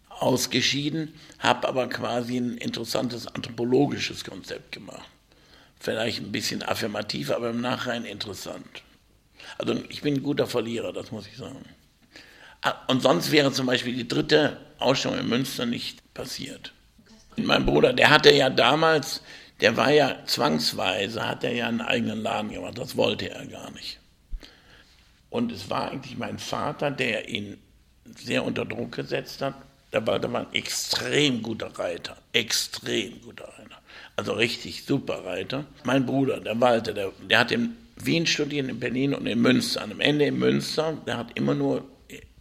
[0.10, 5.10] ausgeschieden, habe aber quasi ein interessantes anthropologisches Konzept gemacht.
[5.80, 8.84] Vielleicht ein bisschen affirmativ, aber im Nachhinein interessant.
[9.58, 11.64] Also ich bin ein guter Verlierer, das muss ich sagen.
[12.62, 16.74] Ah, und sonst wäre zum Beispiel die dritte Ausstellung in Münster nicht passiert.
[17.36, 19.22] Mein Bruder, der hatte ja damals,
[19.60, 23.72] der war ja zwangsweise, hat er ja einen eigenen Laden gemacht, das wollte er gar
[23.72, 24.00] nicht.
[25.30, 27.58] Und es war eigentlich mein Vater, der ihn
[28.16, 29.56] sehr unter Druck gesetzt hat.
[29.92, 33.80] Der Walter war ein extrem guter Reiter, extrem guter Reiter.
[34.16, 35.66] Also richtig super Reiter.
[35.84, 37.76] Mein Bruder, der Walter, der, der hat in
[38.06, 39.82] Wien studiert, in Berlin und in Münster.
[39.82, 41.86] Am Ende in Münster, der hat immer nur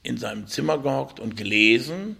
[0.03, 2.17] in seinem Zimmer gehockt und gelesen.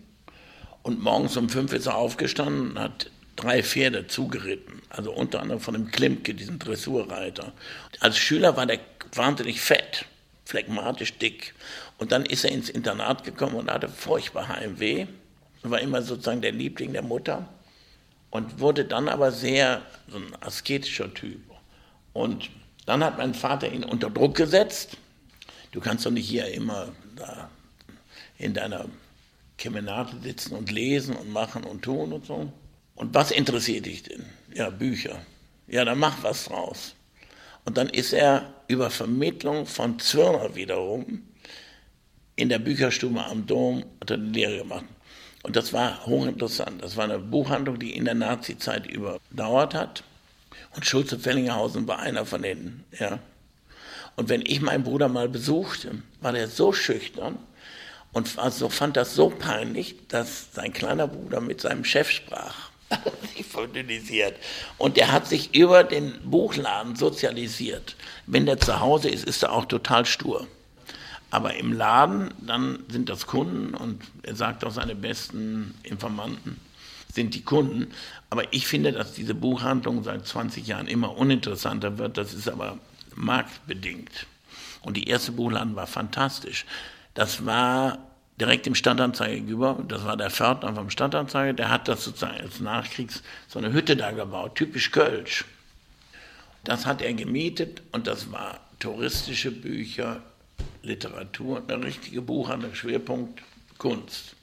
[0.83, 4.83] Und morgens um fünf ist er aufgestanden und hat drei Pferde zugeritten.
[4.89, 7.53] Also unter anderem von dem Klimke, diesem Dressurreiter.
[8.01, 8.81] Als Schüler war der
[9.15, 10.07] wahnsinnig fett
[10.45, 11.55] phlegmatisch dick.
[11.99, 15.07] Und dann ist er ins Internat gekommen und hatte furchtbar Heimweh.
[15.63, 17.49] War immer sozusagen der Liebling der Mutter.
[18.31, 21.41] Und wurde dann aber sehr so ein asketischer Typ.
[22.13, 22.51] Und
[22.87, 24.97] dann hat mein Vater ihn unter Druck gesetzt.
[25.71, 26.89] Du kannst doch nicht hier immer
[28.39, 28.87] in deiner
[29.57, 32.53] Kemenate sitzen und lesen und machen und tun und so.
[32.95, 34.25] Und was interessiert dich denn?
[34.55, 35.19] Ja, Bücher.
[35.69, 36.95] Ja, dann mach was draus.
[37.65, 41.23] Und dann ist er über Vermittlung von Zwirner wiederum
[42.37, 44.85] in der Bücherstube am Dom hat er eine Lehre gemacht.
[45.43, 46.83] Und das war hochinteressant.
[46.83, 50.05] Das war eine Buchhandlung, die in der Nazizeit überdauert hat.
[50.75, 52.85] Und Schulze Fellinghausen war einer von denen.
[52.99, 53.19] Ja.
[54.17, 57.39] Und wenn ich meinen Bruder mal besuchte, war der so schüchtern
[58.13, 62.71] und also fand das so peinlich, dass sein kleiner Bruder mit seinem Chef sprach
[63.35, 64.37] sich verdünnisiert.
[64.77, 67.97] Und der hat sich über den Buchladen sozialisiert.
[68.27, 70.47] Wenn der zu Hause ist, ist er auch total stur.
[71.31, 76.61] Aber im Laden, dann sind das Kunden und er sagt auch seine besten Informanten
[77.13, 77.93] sind die Kunden.
[78.31, 82.17] Aber ich finde, dass diese Buchhandlung seit 20 Jahren immer uninteressanter wird.
[82.17, 82.79] Das ist aber
[83.15, 84.27] marktbedingt.
[84.81, 86.65] Und die erste Buchladen war fantastisch.
[87.15, 87.99] Das war
[88.41, 92.61] direkt im Stadtanzeiger gegenüber, das war der Pförtner vom Stadtanzeiger, der hat das sozusagen als
[92.61, 95.45] Nachkriegs so eine Hütte da gebaut, typisch Kölsch.
[96.65, 100.23] Das hat er gemietet und das war touristische Bücher,
[100.83, 103.43] Literatur, eine richtige Buchhandlung, Schwerpunkt
[103.79, 104.35] Kunst.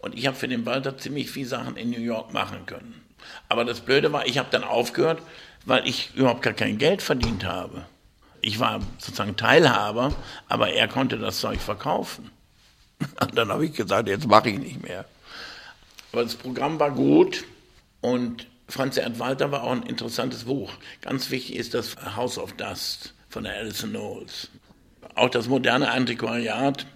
[0.00, 3.00] Und ich habe für den Walter ziemlich viele Sachen in New York machen können.
[3.48, 5.20] Aber das Blöde war, ich habe dann aufgehört,
[5.66, 7.84] weil ich überhaupt gar kein Geld verdient habe.
[8.40, 10.14] Ich war sozusagen Teilhaber,
[10.48, 12.30] aber er konnte das Zeug verkaufen.
[13.20, 15.04] Und dann habe ich gesagt, jetzt mache ich nicht mehr.
[16.12, 17.44] Aber das Programm war gut
[18.00, 20.72] und Franz Erd Walter war auch ein interessantes Buch.
[21.02, 24.48] Ganz wichtig ist das House of Dust von Alison Knowles.
[25.14, 26.86] Auch das moderne Antiquariat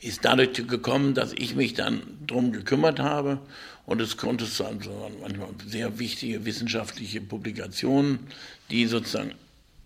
[0.00, 3.38] ist dadurch gekommen, dass ich mich dann darum gekümmert habe
[3.86, 4.62] und es konnte es
[5.20, 8.20] manchmal sehr wichtige wissenschaftliche Publikationen,
[8.70, 9.32] die sozusagen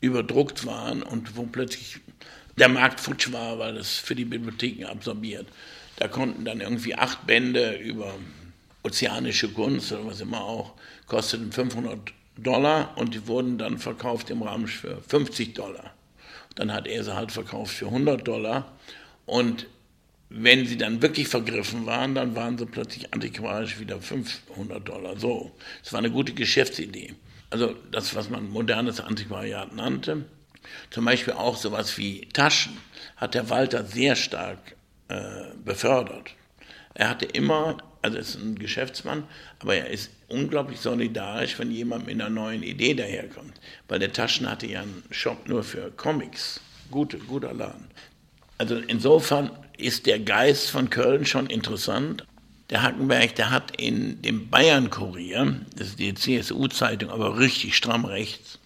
[0.00, 2.00] überdruckt waren und wo plötzlich
[2.58, 5.46] der Markt futsch war, weil es für die Bibliotheken absorbiert.
[5.96, 8.14] Da konnten dann irgendwie acht Bände über
[8.82, 10.74] ozeanische Kunst oder was immer auch,
[11.06, 15.94] kosteten 500 Dollar und die wurden dann verkauft im Rahmen für 50 Dollar.
[16.56, 18.72] Dann hat er sie halt verkauft für 100 Dollar
[19.26, 19.66] und
[20.34, 25.18] wenn sie dann wirklich vergriffen waren, dann waren sie plötzlich antiquarisch wieder 500 Dollar.
[25.18, 25.52] So,
[25.84, 27.14] es war eine gute Geschäftsidee.
[27.50, 30.24] Also das, was man modernes Antiquariat nannte.
[30.90, 32.78] Zum Beispiel auch sowas wie Taschen
[33.16, 34.58] hat der Walter sehr stark
[35.08, 36.30] äh, befördert.
[36.94, 39.24] Er hatte immer, also ist ein Geschäftsmann,
[39.58, 43.60] aber er ist unglaublich solidarisch, wenn jemand mit einer neuen Idee daherkommt.
[43.88, 46.60] Weil der Taschen hatte ja einen Shop nur für Comics.
[46.90, 47.88] Gute, guter Laden.
[48.58, 49.50] Also insofern
[49.82, 52.24] ist der Geist von Köln schon interessant.
[52.70, 58.58] Der Hackenberg, der hat in dem Bayern-Kurier, das ist die CSU-Zeitung, aber richtig stramm rechts,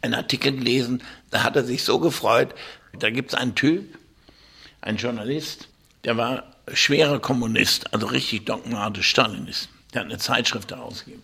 [0.00, 2.54] einen Artikel gelesen, da hat er sich so gefreut.
[2.98, 3.98] Da gibt es einen Typ,
[4.80, 5.68] einen Journalist,
[6.04, 9.68] der war schwerer Kommunist, also richtig dogmatisch Stalinist.
[9.92, 11.22] Der hat eine Zeitschrift herausgegeben.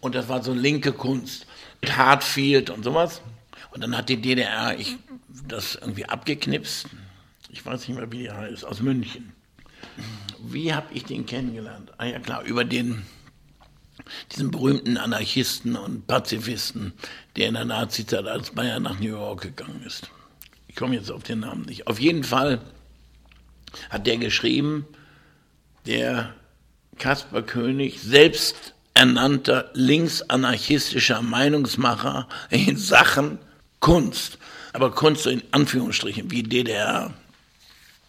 [0.00, 1.46] Und das war so linke Kunst,
[1.80, 3.22] mit Hartfield und sowas.
[3.72, 4.96] Und dann hat die DDR ich,
[5.46, 6.86] das irgendwie abgeknipst,
[7.52, 9.32] ich weiß nicht mehr, wie er heißt, aus München.
[10.38, 11.92] Wie habe ich den kennengelernt?
[11.98, 13.02] Ah ja klar, über den,
[14.32, 16.92] diesen berühmten Anarchisten und Pazifisten,
[17.36, 20.10] der in der Nazizeit als Bayern nach New York gegangen ist.
[20.68, 21.86] Ich komme jetzt auf den Namen nicht.
[21.86, 22.60] Auf jeden Fall
[23.88, 24.86] hat der geschrieben,
[25.86, 26.34] der
[26.98, 33.38] Kaspar König, selbst ernannter linksanarchistischer Meinungsmacher in Sachen
[33.80, 34.38] Kunst,
[34.72, 37.14] aber Kunst in Anführungsstrichen wie DDR,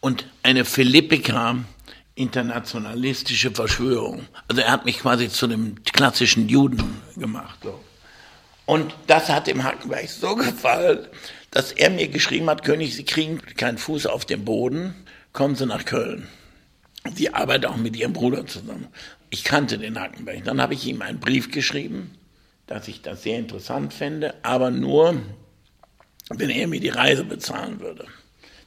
[0.02, 1.58] und eine Philippika
[2.16, 4.28] internationalistische Verschwörung.
[4.48, 7.60] Also er hat mich quasi zu dem klassischen Juden gemacht.
[7.64, 7.80] So.
[8.66, 11.08] Und das hat dem Hackenberg so gefallen,
[11.52, 14.94] dass er mir geschrieben hat, König, Sie kriegen keinen Fuß auf den Boden,
[15.34, 16.28] kommen Sie nach Köln.
[17.16, 18.88] Sie arbeiten auch mit Ihrem Bruder zusammen.
[19.30, 20.44] Ich kannte den Hackenberg.
[20.44, 22.12] Dann habe ich ihm einen Brief geschrieben,
[22.68, 25.16] dass ich das sehr interessant fände, aber nur,
[26.30, 28.06] wenn er mir die Reise bezahlen würde.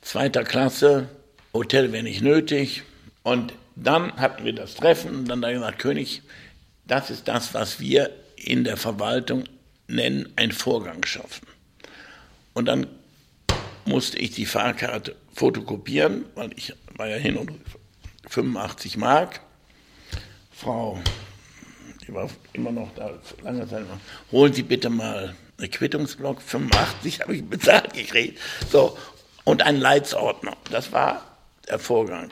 [0.00, 1.08] Zweiter Klasse,
[1.54, 2.82] Hotel wäre nicht nötig.
[3.22, 6.22] Und dann hatten wir das Treffen und dann er gesagt, König,
[6.86, 9.44] das ist das, was wir in der Verwaltung
[9.86, 11.46] nennen, ein Vorgang schaffen.
[12.52, 12.86] Und dann
[13.86, 17.52] musste ich die Fahrkarte fotokopieren, weil ich war ja hin und
[18.28, 19.40] 85 Mark.
[20.52, 20.98] Frau,
[22.06, 23.84] die war immer noch da, lange Zeit
[24.30, 28.38] holen Sie bitte mal einen Quittungsblock, 85 habe ich bezahlt gekriegt.
[28.70, 28.96] So,
[29.44, 30.56] und einen Leitsordner.
[30.70, 31.33] Das war
[31.68, 32.30] der Vorgang.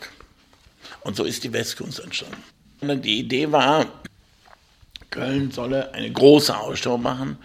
[1.02, 2.42] Und so ist die Westkunst entstanden.
[3.02, 3.86] Die Idee war,
[5.10, 7.38] Köln solle eine große Ausstellung machen,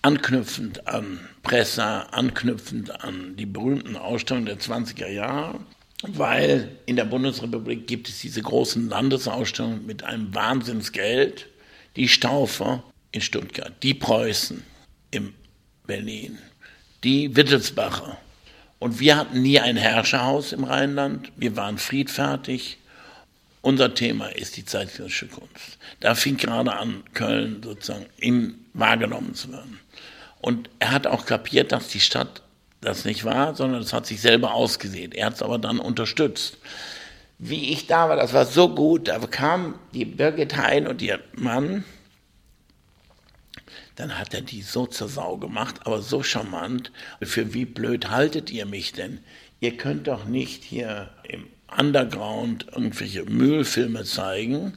[0.00, 5.60] anknüpfend an Pressa, anknüpfend an die berühmten Ausstellungen der 20er Jahre,
[6.02, 11.46] weil in der Bundesrepublik gibt es diese großen Landesausstellungen mit einem Wahnsinnsgeld,
[11.96, 14.64] die Staufer in Stuttgart, die Preußen
[15.10, 15.34] in
[15.86, 16.38] Berlin,
[17.04, 18.18] die Wittelsbacher
[18.82, 21.30] und wir hatten nie ein Herrscherhaus im Rheinland.
[21.36, 22.78] Wir waren friedfertig.
[23.60, 25.78] Unser Thema ist die zeitgenössische Kunst.
[26.00, 29.78] Da fing gerade an, Köln sozusagen in, wahrgenommen zu werden.
[30.40, 32.42] Und er hat auch kapiert, dass die Stadt
[32.80, 35.12] das nicht war, sondern es hat sich selber ausgesehen.
[35.12, 36.58] Er hat es aber dann unterstützt.
[37.38, 39.06] Wie ich da war, das war so gut.
[39.06, 41.84] Da kam die Birgit Hein und ihr Mann
[43.96, 46.92] dann hat er die so zur Sau gemacht, aber so charmant.
[47.22, 49.20] Für wie blöd haltet ihr mich denn?
[49.60, 54.76] Ihr könnt doch nicht hier im Underground irgendwelche Müllfilme zeigen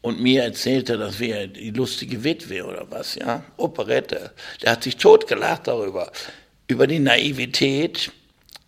[0.00, 3.44] und mir erzählt er, das wäre die lustige Witwe oder was, ja?
[3.56, 4.32] Operette.
[4.62, 6.10] Der hat sich totgelacht darüber.
[6.66, 8.10] Über die Naivität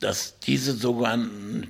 [0.05, 1.67] dass diese sogenannten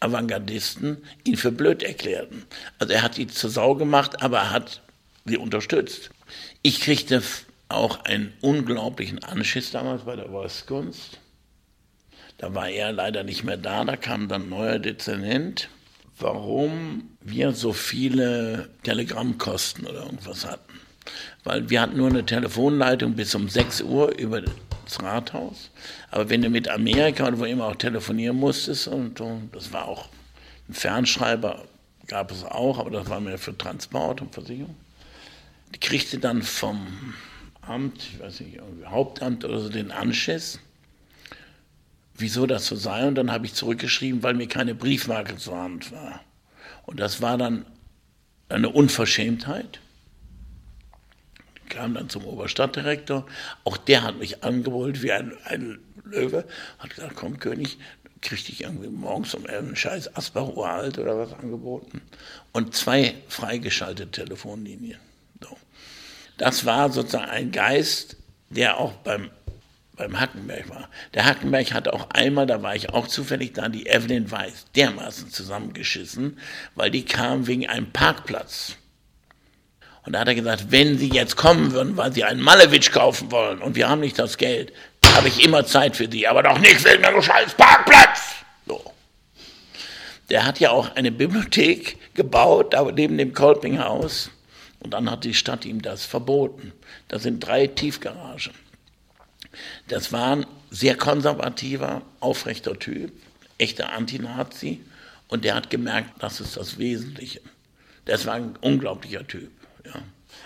[0.00, 2.44] Avantgardisten ihn für blöd erklärten.
[2.80, 4.82] Also er hat sie zur Sau gemacht, aber er hat
[5.24, 6.10] sie unterstützt.
[6.68, 7.22] Ich kriegte
[7.68, 11.20] auch einen unglaublichen Anschiss damals bei der Volkskunst.
[12.38, 15.68] Da war er leider nicht mehr da, da kam dann ein neuer Dezernent.
[16.18, 20.80] Warum wir so viele Telegrammkosten oder irgendwas hatten.
[21.44, 25.70] Weil wir hatten nur eine Telefonleitung bis um 6 Uhr über das Rathaus.
[26.10, 29.86] Aber wenn du mit Amerika oder wo immer auch telefonieren musstest, und, und das war
[29.86, 30.08] auch
[30.68, 31.62] ein Fernschreiber,
[32.08, 34.74] gab es auch, aber das war mehr für Transport und Versicherung.
[35.78, 37.14] Kriegte dann vom
[37.62, 40.60] Amt, ich weiß nicht, Hauptamt oder so, den Anschiss,
[42.14, 43.06] wieso das so sei.
[43.06, 46.20] Und dann habe ich zurückgeschrieben, weil mir keine Briefmarke zur Hand war.
[46.84, 47.66] Und das war dann
[48.48, 49.80] eine Unverschämtheit.
[51.64, 53.26] Ich kam dann zum Oberstadtdirektor.
[53.64, 56.44] Auch der hat mich angebrüllt wie ein, ein Löwe.
[56.78, 57.78] Hat gesagt, komm König,
[58.22, 62.00] kriegte ich irgendwie morgens um einen scheiß Asbach oder was angeboten.
[62.52, 64.98] Und zwei freigeschaltete Telefonlinien.
[66.38, 68.16] Das war sozusagen ein Geist,
[68.50, 69.30] der auch beim,
[69.96, 70.88] beim Hackenberg war.
[71.14, 75.30] Der Hackenberg hat auch einmal, da war ich auch zufällig da, die Evelyn Weiß dermaßen
[75.30, 76.38] zusammengeschissen,
[76.74, 78.76] weil die kam wegen einem Parkplatz.
[80.04, 83.32] Und da hat er gesagt, wenn Sie jetzt kommen würden, weil Sie einen Malewitsch kaufen
[83.32, 84.72] wollen und wir haben nicht das Geld,
[85.14, 88.34] habe ich immer Zeit für Sie, aber doch nicht wegen einem scheiß Parkplatz.
[88.66, 88.80] So.
[90.30, 94.30] Der hat ja auch eine Bibliothek gebaut, da neben dem Kolpinghaus.
[94.86, 96.72] Und dann hat die Stadt ihm das verboten.
[97.08, 98.52] Das sind drei Tiefgaragen.
[99.88, 103.10] Das war ein sehr konservativer, aufrechter Typ,
[103.58, 104.80] echter Antinazi.
[105.26, 107.40] Und der hat gemerkt, das ist das Wesentliche.
[108.04, 109.50] Das war ein unglaublicher Typ.
[109.84, 110.02] Ja.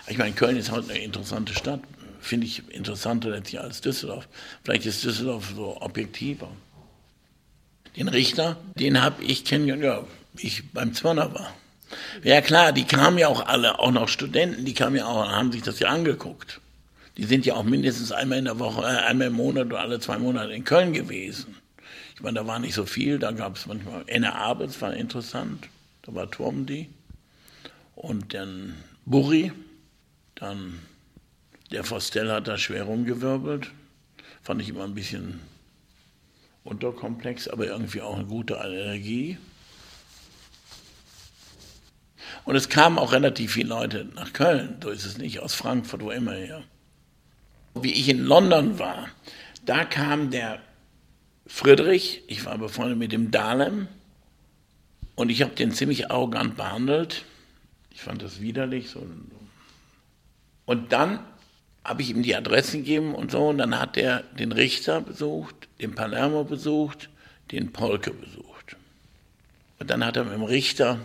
[0.07, 1.81] Ich meine, Köln ist heute eine interessante Stadt.
[2.19, 4.27] Finde ich interessanter letztlich als Düsseldorf.
[4.63, 6.49] Vielleicht ist Düsseldorf so objektiver.
[7.95, 10.03] Den Richter, den habe ich kennengelernt, ja,
[10.39, 11.53] ich beim Zwirner war.
[12.23, 15.51] Ja klar, die kamen ja auch alle, auch noch Studenten, die kamen ja auch, haben
[15.51, 16.61] sich das ja angeguckt.
[17.17, 19.99] Die sind ja auch mindestens einmal in der Woche, äh, einmal im Monat oder alle
[19.99, 21.55] zwei Monate in Köln gewesen.
[22.15, 25.67] Ich meine, da war nicht so viel, da gab es manchmal, Enne Abends war interessant,
[26.03, 26.89] da war Turmdi.
[27.95, 28.75] Und dann
[29.05, 29.51] Burri,
[30.35, 30.79] dann
[31.71, 33.71] der Vostell hat da schwer rumgewirbelt.
[34.43, 35.39] Fand ich immer ein bisschen
[36.63, 39.37] unterkomplex, aber irgendwie auch eine gute Energie.
[42.45, 46.01] Und es kamen auch relativ viele Leute nach Köln, so ist es nicht, aus Frankfurt,
[46.01, 46.63] wo immer her.
[47.75, 49.07] Wie ich in London war,
[49.65, 50.59] da kam der
[51.47, 53.87] Friedrich, ich war befreundet mit dem Dahlem,
[55.15, 57.25] und ich habe den ziemlich arrogant behandelt.
[57.91, 58.95] Ich fand das widerlich.
[60.65, 61.19] Und dann
[61.83, 65.67] habe ich ihm die Adressen gegeben und so, und dann hat er den Richter besucht,
[65.79, 67.09] den Palermo besucht,
[67.51, 68.77] den Polke besucht.
[69.79, 70.99] Und dann hat er mit dem Richter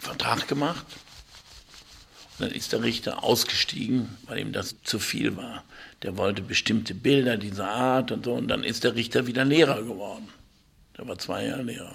[0.00, 0.86] Vertrag gemacht.
[2.38, 5.62] Und dann ist der Richter ausgestiegen, weil ihm das zu viel war.
[6.02, 9.82] Der wollte bestimmte Bilder dieser Art und so, und dann ist der Richter wieder Lehrer
[9.82, 10.28] geworden.
[10.96, 11.94] Der war zwei Jahre Lehrer.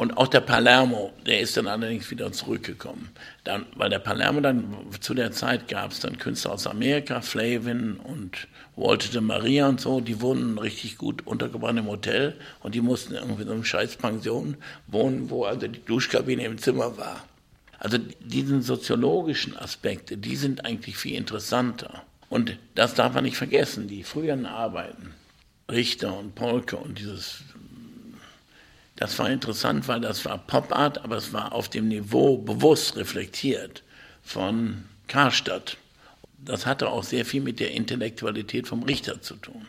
[0.00, 3.10] Und auch der Palermo, der ist dann allerdings wieder zurückgekommen.
[3.44, 7.96] Dann, weil der Palermo dann, zu der Zeit gab es dann Künstler aus Amerika, Flavin
[7.96, 12.80] und Walter de Maria und so, die wurden richtig gut untergebracht im Hotel und die
[12.80, 17.22] mussten irgendwie in so einer Scheißpension wohnen, wo also die Duschkabine im Zimmer war.
[17.78, 22.04] Also diese soziologischen Aspekte, die sind eigentlich viel interessanter.
[22.30, 25.12] Und das darf man nicht vergessen, die früheren Arbeiten,
[25.70, 27.42] Richter und Polke und dieses
[29.00, 33.82] das war interessant, weil das war Pop-Art, aber es war auf dem Niveau bewusst reflektiert
[34.22, 35.78] von Karstadt.
[36.38, 39.66] Das hatte auch sehr viel mit der Intellektualität vom Richter zu tun.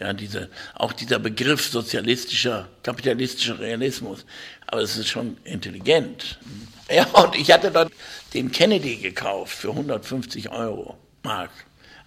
[0.00, 4.26] Ja, diese, auch dieser Begriff sozialistischer, kapitalistischer Realismus.
[4.66, 6.38] Aber es ist schon intelligent.
[6.90, 7.88] Ja, und ich hatte dann
[8.34, 11.50] den Kennedy gekauft für 150 Euro Mark.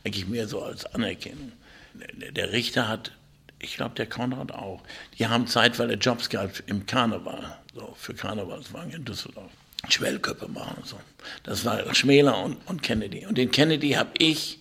[0.03, 1.53] Eigentlich mehr so als Anerkennung.
[1.93, 3.11] Der Richter hat
[3.59, 4.81] ich glaube, der Konrad auch.
[5.17, 9.51] Die haben zeitweise Jobs gehabt im Karneval, so für Karnevalswagen in Düsseldorf.
[9.89, 10.99] Schwellköpfe machen und so.
[11.43, 13.25] Das war Schmäler und, und Kennedy.
[13.25, 14.59] Und den Kennedy habe ich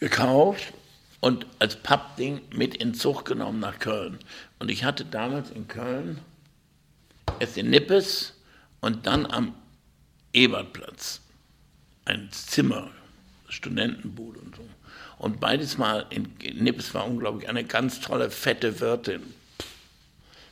[0.00, 0.72] gekauft
[1.20, 4.18] und als Pappding mit in Zug genommen nach Köln.
[4.58, 6.18] Und ich hatte damals in Köln
[7.38, 8.34] erst in Nippes
[8.80, 9.54] und dann am
[10.32, 11.20] Ebertplatz
[12.04, 12.90] ein Zimmer,
[13.48, 14.62] Studentenbude und so.
[15.18, 19.22] Und beides Mal in Nippes war unglaublich eine ganz tolle, fette Wirtin.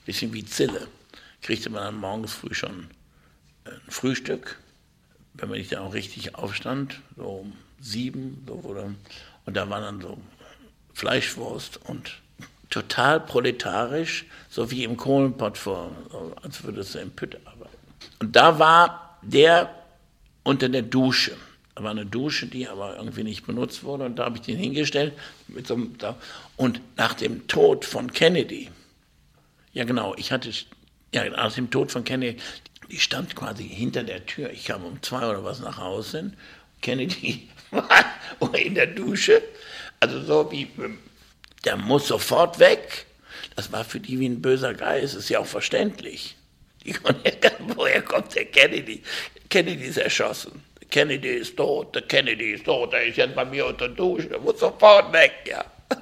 [0.05, 0.89] Bisschen wie Zille.
[1.43, 2.89] Kriegte man dann morgens früh schon
[3.65, 4.59] ein Frühstück,
[5.35, 8.95] wenn man nicht dann auch richtig aufstand, so um sieben, so wurde,
[9.45, 10.19] und da war dann so
[10.95, 12.19] Fleischwurst und
[12.71, 15.93] total proletarisch, so wie im Kohlenpott vor,
[16.43, 17.77] als würdest du im Pütt arbeiten.
[18.19, 19.75] Und da war der
[20.43, 21.37] unter der Dusche.
[21.79, 25.13] War eine Dusche, die aber irgendwie nicht benutzt wurde und da habe ich den hingestellt.
[25.65, 25.95] So einem,
[26.57, 28.71] und nach dem Tod von Kennedy,
[29.75, 30.51] ja genau, ich hatte,
[31.15, 32.41] ja nach dem Tod von Kennedy,
[32.91, 34.51] die stand quasi hinter der Tür.
[34.51, 36.33] Ich kam um zwei oder was nach Hause.
[36.81, 39.43] Kennedy war in der Dusche.
[40.01, 40.71] Also so wie,
[41.65, 43.07] der muss sofort weg.
[43.55, 46.37] Das war für die wie ein böser Geist, ist ja auch verständlich.
[46.85, 46.95] Die
[47.75, 49.03] woher kommt der Kennedy?
[49.49, 50.63] Kennedy ist erschossen.
[50.91, 54.41] Kennedy ist tot, der Kennedy ist tot, der ist jetzt bei mir unter Dusche, der
[54.41, 55.65] muss sofort weg, ja.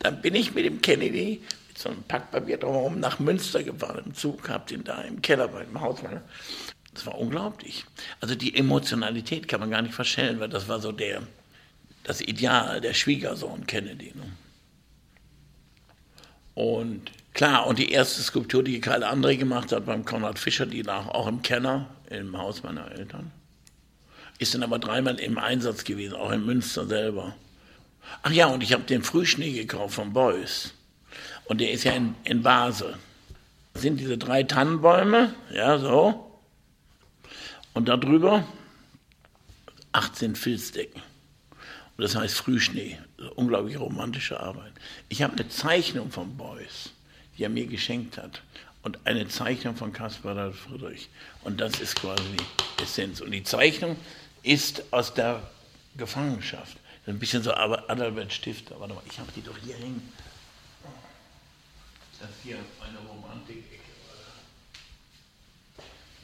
[0.00, 1.42] Dann bin ich mit dem Kennedy
[1.76, 5.64] so ein Packpapier drumherum nach Münster gefahren im Zug, hab den da im Keller bei
[5.64, 6.00] dem Haus.
[6.92, 7.84] Das war unglaublich.
[8.20, 11.22] Also die Emotionalität kann man gar nicht verstellen, weil das war so der,
[12.02, 14.12] das Ideal, der Schwiegersohn Kennedy.
[14.14, 14.32] Ne?
[16.54, 20.82] Und klar, und die erste Skulptur, die Karl André gemacht hat beim Konrad Fischer, die
[20.82, 23.30] lag auch im Kenner, im Haus meiner Eltern.
[24.38, 27.34] Ist dann aber dreimal im Einsatz gewesen, auch in Münster selber.
[28.22, 30.72] Ach ja, und ich habe den Frühschnee gekauft von Beuys.
[31.46, 32.96] Und der ist ja in, in Basel.
[33.72, 36.40] Das sind diese drei Tannenbäume, ja, so.
[37.74, 38.44] Und darüber
[39.92, 41.02] 18 Filzdecken.
[41.96, 42.98] Und das heißt Frühschnee.
[43.34, 44.72] unglaublich romantische Arbeit.
[45.08, 46.90] Ich habe eine Zeichnung von Beuys,
[47.36, 48.42] die er mir geschenkt hat.
[48.82, 51.08] Und eine Zeichnung von Caspar Friedrich.
[51.42, 53.20] Und das ist quasi die Essenz.
[53.20, 53.96] Und die Zeichnung
[54.42, 55.42] ist aus der
[55.96, 56.76] Gefangenschaft.
[57.06, 58.78] Ein bisschen so Adalbert Stifter.
[58.78, 60.12] Warte mal, ich habe die doch hier hängen.
[62.20, 63.78] Das hier eine Romantik-Ecke.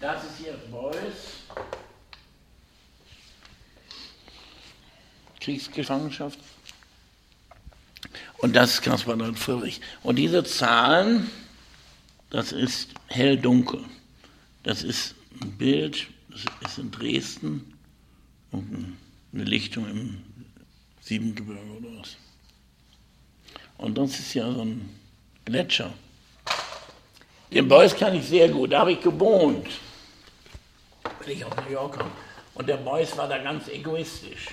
[0.01, 1.45] Das ist hier Beuys.
[5.41, 6.39] Kriegsgefangenschaft.
[8.39, 9.81] Und das ist David Friedrich.
[10.03, 11.31] Und diese Zahlen,
[12.31, 13.83] das ist hell-dunkel.
[14.65, 17.74] Das ist ein Bild, das ist in Dresden
[18.55, 18.97] und
[19.33, 20.23] eine Lichtung im
[21.01, 22.17] Siebengebirge oder was.
[23.77, 24.89] Und das ist ja so ein
[25.45, 25.93] Gletscher.
[27.53, 29.69] Den Beuys kann ich sehr gut, da habe ich gewohnt,
[31.25, 32.11] wenn ich aus New York kam.
[32.55, 34.49] Und der Beuys war da ganz egoistisch.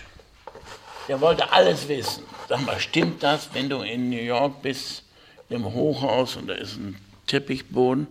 [1.08, 2.24] Der wollte alles wissen.
[2.50, 5.04] Sag mal, stimmt das, wenn du in New York bist,
[5.50, 6.96] im Hochhaus und da ist ein
[7.28, 8.08] Teppichboden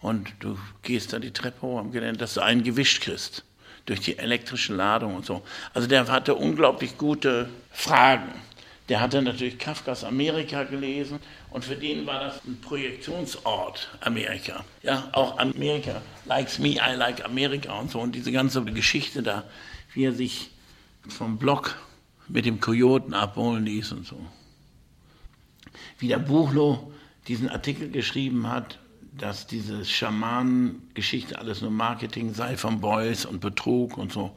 [0.00, 3.45] und du gehst da die Treppe hoch am Gelände, dass du einen gewischt kriegst
[3.86, 5.42] durch die elektrische Ladung und so.
[5.72, 8.32] Also der hatte unglaublich gute Fragen.
[8.88, 11.18] Der hatte natürlich Kafkas Amerika gelesen
[11.50, 14.64] und für den war das ein Projektionsort, Amerika.
[14.82, 17.98] Ja, auch Amerika, likes me, I like America und so.
[17.98, 19.44] Und diese ganze Geschichte da,
[19.92, 20.50] wie er sich
[21.08, 21.76] vom Block
[22.28, 24.24] mit dem Kojoten abholen ließ und so.
[25.98, 26.92] Wie der Buchlo
[27.26, 28.78] diesen Artikel geschrieben hat,
[29.18, 34.34] dass diese Schamanengeschichte alles nur Marketing sei von Beuys und Betrug und so.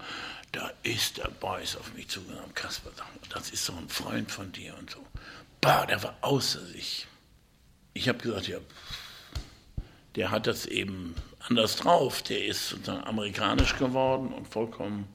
[0.51, 4.51] Da ist der Beuys auf mich zugenommen, Kasper sagt, das ist so ein Freund von
[4.51, 4.99] dir und so.
[5.61, 7.07] Bah, der war außer sich.
[7.93, 8.57] Ich habe gesagt, ja,
[10.15, 11.13] der hat das eben
[11.47, 12.21] anders drauf.
[12.23, 15.07] Der ist sozusagen amerikanisch geworden und vollkommen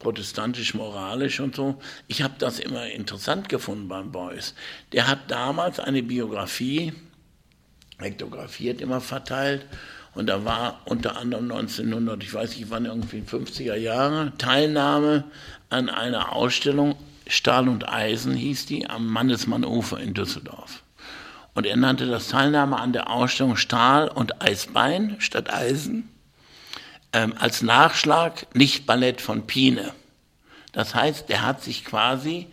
[0.00, 1.80] protestantisch-moralisch und so.
[2.08, 4.54] Ich habe das immer interessant gefunden beim Beuys.
[4.92, 6.92] Der hat damals eine Biografie
[7.98, 9.66] hektografiert immer verteilt.
[10.14, 15.24] Und da war unter anderem 1900, ich weiß nicht wann, irgendwie 50er Jahre, Teilnahme
[15.70, 20.82] an einer Ausstellung, Stahl und Eisen hieß die, am Mannesmannufer in Düsseldorf.
[21.54, 26.08] Und er nannte das Teilnahme an der Ausstellung Stahl und Eisbein statt Eisen
[27.12, 29.92] ähm, als Nachschlag nicht Ballett von Pine.
[30.72, 32.48] Das heißt, er hat sich quasi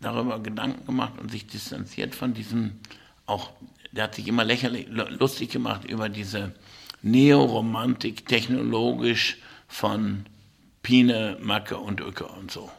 [0.00, 2.80] darüber Gedanken gemacht und sich distanziert von diesem
[3.26, 3.50] auch
[3.92, 6.52] der hat sich immer lächerlich, lustig gemacht über diese
[7.02, 9.38] Neoromantik technologisch
[9.68, 10.26] von
[10.82, 12.70] Pine, Macke und Uecker und so.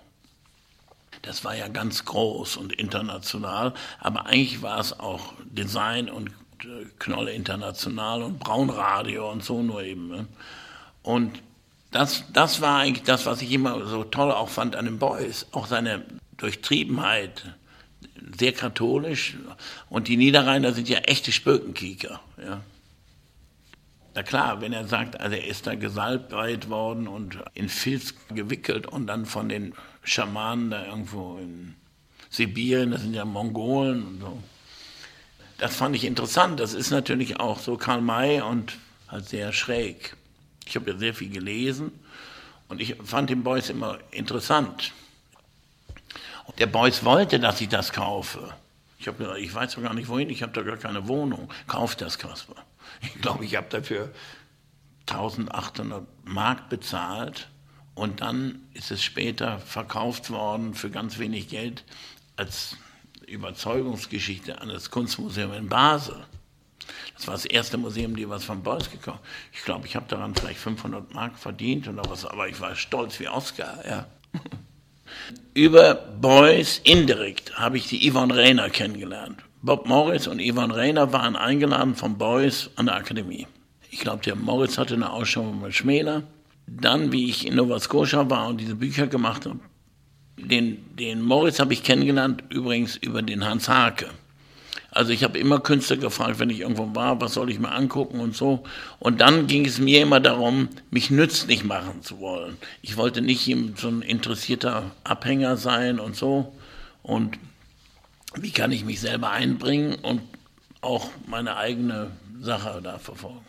[1.22, 6.30] Das war ja ganz groß und international, aber eigentlich war es auch Design und
[6.64, 10.10] äh, Knolle International und Braunradio und so nur eben.
[10.10, 10.28] Ne?
[11.02, 11.42] Und
[11.92, 15.46] das, das war eigentlich das, was ich immer so toll auch fand an den Boys,
[15.52, 16.04] auch seine
[16.38, 17.54] Durchtriebenheit,
[18.38, 19.36] sehr katholisch
[19.90, 22.20] und die Niederrheiner sind ja echte Spökenkieker.
[22.38, 22.62] Ja.
[24.16, 26.32] Na klar, wenn er sagt, also er ist da gesalbt
[26.70, 31.76] worden und in Filz gewickelt und dann von den Schamanen da irgendwo in
[32.30, 34.44] Sibirien, das sind ja Mongolen und so.
[35.58, 36.60] Das fand ich interessant.
[36.60, 40.16] Das ist natürlich auch so Karl May und halt sehr schräg.
[40.66, 41.92] Ich habe ja sehr viel gelesen
[42.70, 44.92] und ich fand den Beuys immer interessant.
[46.58, 48.54] Der Beuys wollte, dass ich das kaufe.
[49.00, 51.52] Ich habe gesagt, ich weiß doch gar nicht wohin, ich habe da gar keine Wohnung.
[51.68, 52.56] Kauf das, Kasper.
[53.02, 54.12] Ich glaube, ich habe dafür
[55.10, 57.50] 1800 Mark bezahlt
[57.96, 61.84] und dann ist es später verkauft worden für ganz wenig Geld
[62.38, 62.78] als
[63.28, 66.26] Überzeugungsgeschichte an das Kunstmuseum in Basel.
[67.16, 69.22] Das war das erste Museum, die was von Beuys gekauft
[69.52, 73.20] Ich glaube, ich habe daran vielleicht 500 Mark verdient oder was, aber ich war stolz
[73.20, 73.86] wie Oscar.
[73.88, 74.08] Ja.
[75.54, 79.40] Über Beuys indirekt habe ich die Yvonne Rayner kennengelernt.
[79.62, 83.48] Bob Morris und Yvonne Rayner waren eingeladen von Beuys an der Akademie.
[83.92, 86.24] Ich glaube, der Morris hatte eine Ausstellung mit Schmäler.
[86.66, 89.60] Dann, wie ich in Nova Scotia war und diese Bücher gemacht habe,
[90.38, 94.08] den, den Moritz habe ich kennengelernt, übrigens über den Hans Hake.
[94.94, 98.20] Also ich habe immer Künstler gefragt, wenn ich irgendwo war, was soll ich mir angucken
[98.20, 98.64] und so.
[99.00, 102.58] Und dann ging es mir immer darum, mich nützlich machen zu wollen.
[102.84, 106.54] Ich wollte nicht so ein interessierter Abhänger sein und so.
[107.02, 107.40] Und
[108.36, 110.22] wie kann ich mich selber einbringen und
[110.82, 113.46] auch meine eigene Sache da verfolgen.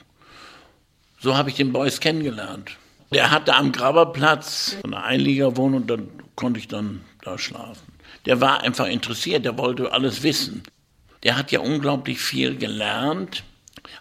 [1.20, 2.70] So habe ich den Beuys kennengelernt.
[3.12, 5.96] Der hatte am Graberplatz eine Einliegerwohnung, da
[6.36, 7.92] konnte ich dann da schlafen.
[8.24, 10.62] Der war einfach interessiert, der wollte alles wissen
[11.24, 13.42] der hat ja unglaublich viel gelernt,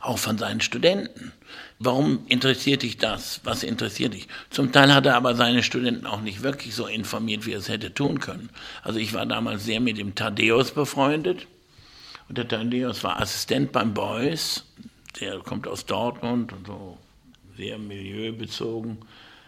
[0.02, 1.32] auch von seinen Studenten.
[1.80, 3.42] Warum interessiert dich das?
[3.44, 4.28] Was interessiert dich?
[4.50, 7.68] Zum Teil hat er aber seine Studenten auch nicht wirklich so informiert, wie er es
[7.68, 8.50] hätte tun können.
[8.84, 11.48] Also ich war damals sehr mit dem Thaddeus befreundet.
[12.30, 14.66] Und der Thaddeus war Assistent beim Beuys.
[15.20, 16.98] Der kommt aus Dortmund und so
[17.58, 19.00] sehr milieubezogen.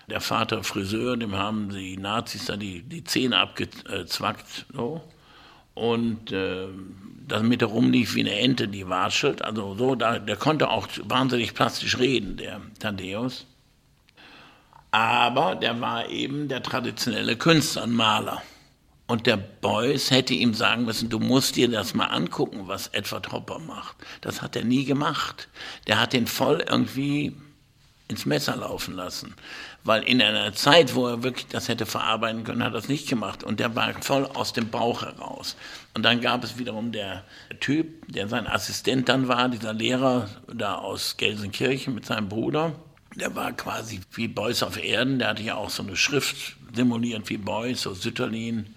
[0.09, 4.65] Der Vater Friseur, dem haben die Nazis da die, die Zähne abgezwackt.
[4.73, 5.01] So.
[5.73, 6.67] Und äh,
[7.28, 9.41] damit er rumlief wie eine Ente, die watschelt.
[9.41, 13.45] Also so, da, der konnte auch wahnsinnig plastisch reden, der Thaddeus.
[14.91, 18.41] Aber der war eben der traditionelle Künstler, ein Maler.
[19.07, 23.32] Und der Beuys hätte ihm sagen müssen, du musst dir das mal angucken, was Edward
[23.32, 23.97] Hopper macht.
[24.21, 25.47] Das hat er nie gemacht.
[25.86, 27.36] Der hat den voll irgendwie
[28.08, 29.34] ins Messer laufen lassen.
[29.84, 33.08] Weil in einer Zeit, wo er wirklich das hätte verarbeiten können, hat er das nicht
[33.08, 33.43] gemacht.
[33.43, 35.56] Und der war voll aus dem Bauch heraus.
[35.93, 37.24] Und dann gab es wiederum der
[37.60, 42.74] Typ, der sein Assistent dann war, dieser Lehrer da aus Gelsenkirchen mit seinem Bruder.
[43.16, 45.20] Der war quasi wie Beuys auf Erden.
[45.20, 48.68] Der hatte ja auch so eine Schrift simuliert wie Beuys, so Sütterlin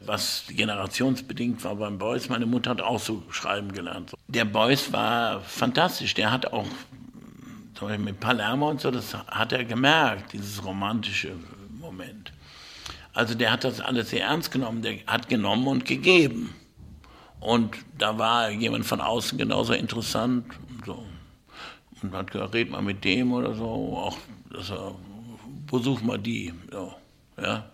[0.00, 2.28] was generationsbedingt war beim Beuys.
[2.28, 4.12] Meine Mutter hat auch so schreiben gelernt.
[4.28, 6.14] Der Beuys war fantastisch.
[6.14, 6.66] Der hat auch
[7.98, 11.32] mit Palermo und so, das hat er gemerkt, dieses romantische
[11.80, 12.32] Moment.
[13.12, 16.54] Also der hat das alles sehr ernst genommen, der hat genommen und gegeben.
[17.40, 20.46] Und da war jemand von außen genauso interessant.
[20.68, 21.04] Und, so.
[22.02, 24.18] und hat gesagt, red mal mit dem oder so, auch
[24.50, 24.94] dass er,
[25.70, 26.52] besuch mal die.
[26.70, 26.94] So,
[27.40, 27.70] ja.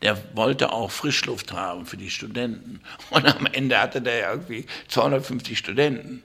[0.00, 2.80] Der wollte auch Frischluft haben für die Studenten.
[3.10, 6.22] Und am Ende hatte der irgendwie 250 Studenten.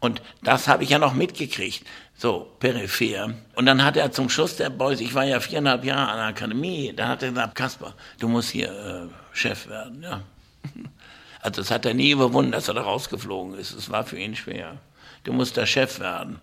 [0.00, 1.84] Und das habe ich ja noch mitgekriegt,
[2.18, 3.32] so peripher.
[3.54, 6.26] Und dann hat er zum Schluss der Boys, ich war ja viereinhalb Jahre an der
[6.26, 10.02] Akademie, da hat er gesagt, Kasper, du musst hier äh, Chef werden.
[10.02, 10.20] Ja.
[11.40, 13.72] Also das hat er nie überwunden, dass er da rausgeflogen ist.
[13.72, 14.78] Es war für ihn schwer.
[15.22, 16.40] Du musst der Chef werden.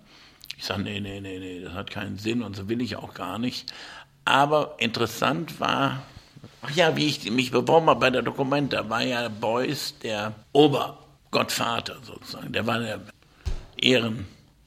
[0.57, 3.13] Ich sage, nee, nee, nee, nee, das hat keinen Sinn und so will ich auch
[3.13, 3.73] gar nicht.
[4.23, 6.03] Aber interessant war,
[6.61, 11.97] ach ja, wie ich mich beworben habe bei der Dokumenta, war ja Beuys der Obergottvater
[12.01, 12.53] sozusagen.
[12.53, 13.01] Der war der
[13.78, 14.26] Ehren,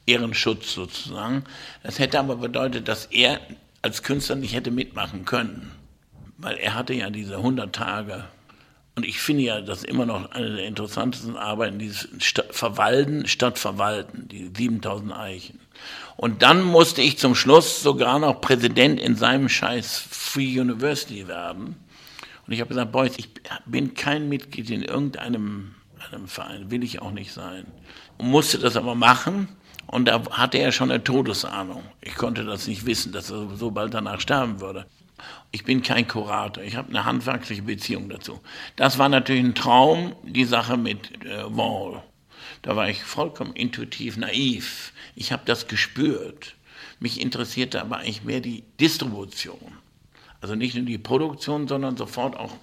[0.09, 1.43] Ehrenschutz sozusagen.
[1.83, 3.39] Das hätte aber bedeutet, dass er
[3.81, 5.71] als Künstler nicht hätte mitmachen können,
[6.37, 8.25] weil er hatte ja diese 100 Tage.
[8.95, 12.09] Und ich finde ja, das immer noch eine der interessantesten Arbeiten, dieses
[12.51, 15.59] Verwalten statt Verwalten, die 7000 Eichen.
[16.17, 21.77] Und dann musste ich zum Schluss sogar noch Präsident in seinem scheiß Free University werden.
[22.45, 23.29] Und ich habe gesagt, Boys, ich
[23.65, 25.75] bin kein Mitglied in irgendeinem
[26.11, 27.65] einem Verein, will ich auch nicht sein.
[28.17, 29.47] Und musste das aber machen.
[29.91, 31.83] Und da hatte er schon eine Todesahnung.
[32.01, 34.85] Ich konnte das nicht wissen, dass er so bald danach sterben würde.
[35.51, 38.39] Ich bin kein Kurator, ich habe eine handwerkliche Beziehung dazu.
[38.75, 42.03] Das war natürlich ein Traum, die Sache mit äh, Wall.
[42.61, 44.93] Da war ich vollkommen intuitiv naiv.
[45.15, 46.55] Ich habe das gespürt.
[46.99, 49.79] Mich interessierte aber eigentlich mehr die Distribution.
[50.39, 52.53] Also nicht nur die Produktion, sondern sofort auch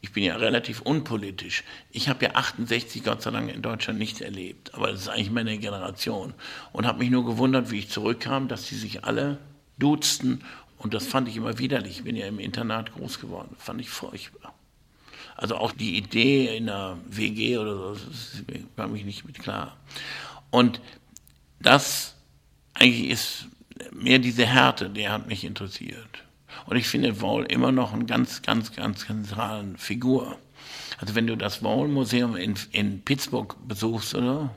[0.00, 1.64] ich bin ja relativ unpolitisch.
[1.90, 5.30] Ich habe ja 68 Gott sei Dank in Deutschland nicht erlebt, aber das ist eigentlich
[5.30, 6.34] meine Generation.
[6.72, 9.38] Und habe mich nur gewundert, wie ich zurückkam, dass sie sich alle
[9.78, 10.44] duzten.
[10.78, 11.98] Und das fand ich immer widerlich.
[11.98, 13.56] Ich bin ja im Internat groß geworden.
[13.58, 14.54] Fand ich furchtbar.
[15.36, 18.42] Also auch die Idee in einer WG oder so, das
[18.76, 19.76] kam ich nicht mit klar.
[20.50, 20.80] Und
[21.60, 22.14] das
[22.74, 23.46] eigentlich ist
[23.92, 26.22] mehr diese Härte, der hat mich interessiert.
[26.66, 30.38] Und ich finde Wall immer noch eine ganz, ganz, ganz zentralen Figur.
[30.98, 34.50] Also wenn du das Wall Museum in, in Pittsburgh besuchst, oder?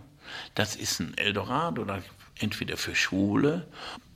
[0.56, 2.02] Das ist ein Eldorado, oder
[2.40, 3.68] entweder für Schwule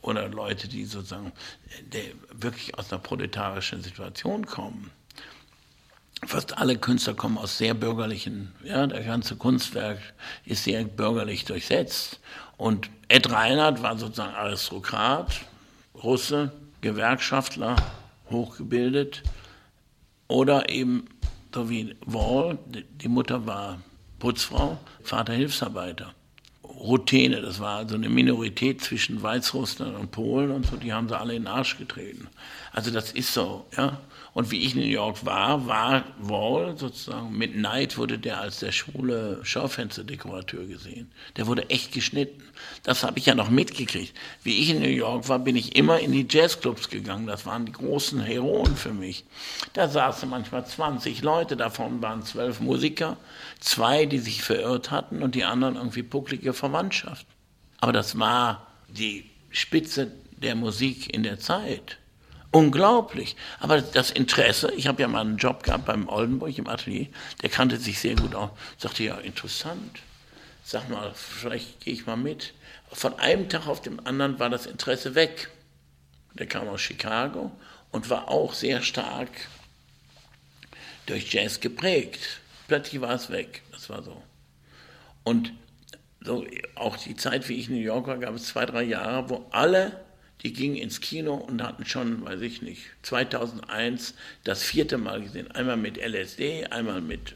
[0.01, 1.31] oder Leute, die sozusagen
[2.31, 4.91] wirklich aus einer proletarischen Situation kommen.
[6.25, 9.99] Fast alle Künstler kommen aus sehr bürgerlichen, ja, der ganze Kunstwerk
[10.45, 12.19] ist sehr bürgerlich durchsetzt.
[12.55, 15.41] Und Ed Reinhardt war sozusagen Aristokrat,
[15.95, 16.53] Russe,
[16.83, 17.77] Gewerkschaftler,
[18.29, 19.23] hochgebildet.
[20.27, 21.05] Oder eben,
[21.53, 23.79] so wie Wall, die Mutter war
[24.19, 26.13] Putzfrau, Vater Hilfsarbeiter.
[26.83, 31.17] Ruthene, das war also eine Minorität zwischen Weißrussland und Polen und so, die haben sie
[31.17, 32.27] alle in den Arsch getreten.
[32.73, 33.99] Also das ist so, ja.
[34.33, 38.59] Und wie ich in New York war, war Wall sozusagen, mit Neid wurde der als
[38.59, 41.11] der schwule Schaufensterdekorateur gesehen.
[41.37, 42.41] Der wurde echt geschnitten.
[42.81, 44.17] Das habe ich ja noch mitgekriegt.
[44.41, 47.27] Wie ich in New York war, bin ich immer in die Jazzclubs gegangen.
[47.27, 49.23] Das waren die großen Heroen für mich.
[49.73, 53.17] Da saßen manchmal 20 Leute, davon waren zwölf Musiker,
[53.59, 57.27] zwei, die sich verirrt hatten und die anderen irgendwie pucklige Verwandtschaft.
[57.81, 61.99] Aber das war die Spitze der Musik in der Zeit.
[62.51, 63.35] Unglaublich.
[63.59, 67.07] Aber das Interesse, ich habe ja mal einen Job gehabt beim Oldenburg im Atelier,
[67.43, 68.49] der kannte sich sehr gut aus.
[68.77, 69.99] Sagte, ja, interessant.
[70.63, 72.53] Sag mal, vielleicht gehe ich mal mit.
[72.91, 75.49] Von einem Tag auf den anderen war das Interesse weg.
[76.33, 77.51] Der kam aus Chicago
[77.91, 79.29] und war auch sehr stark
[81.05, 82.41] durch Jazz geprägt.
[82.67, 83.61] Plötzlich war es weg.
[83.71, 84.23] Das war so.
[85.23, 85.53] Und
[86.25, 86.45] so
[86.75, 89.45] auch die Zeit, wie ich in New York war, gab es zwei, drei Jahre, wo
[89.51, 89.99] alle
[90.43, 94.13] die gingen ins Kino und hatten schon, weiß ich nicht, 2001
[94.43, 95.49] das vierte Mal gesehen.
[95.51, 97.35] Einmal mit LSD, einmal mit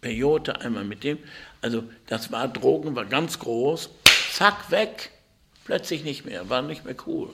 [0.00, 1.18] Peyote, einmal mit dem.
[1.60, 3.90] Also das war, Drogen war ganz groß.
[4.32, 5.10] Zack, weg.
[5.64, 7.30] Plötzlich nicht mehr, war nicht mehr cool.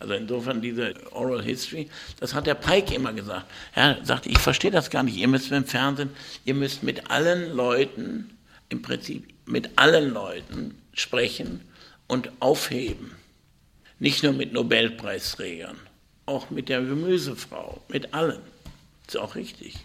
[0.00, 1.88] Also insofern diese Oral History,
[2.20, 3.46] das hat der Pike immer gesagt.
[3.74, 5.16] Er sagte, ich verstehe das gar nicht.
[5.16, 6.10] Ihr müsst im Fernsehen,
[6.44, 8.37] ihr müsst mit allen Leuten,
[8.68, 11.62] im Prinzip mit allen Leuten sprechen
[12.06, 13.12] und aufheben.
[13.98, 15.76] Nicht nur mit Nobelpreisträgern,
[16.26, 18.40] auch mit der Gemüsefrau, mit allen.
[19.06, 19.76] Ist auch richtig.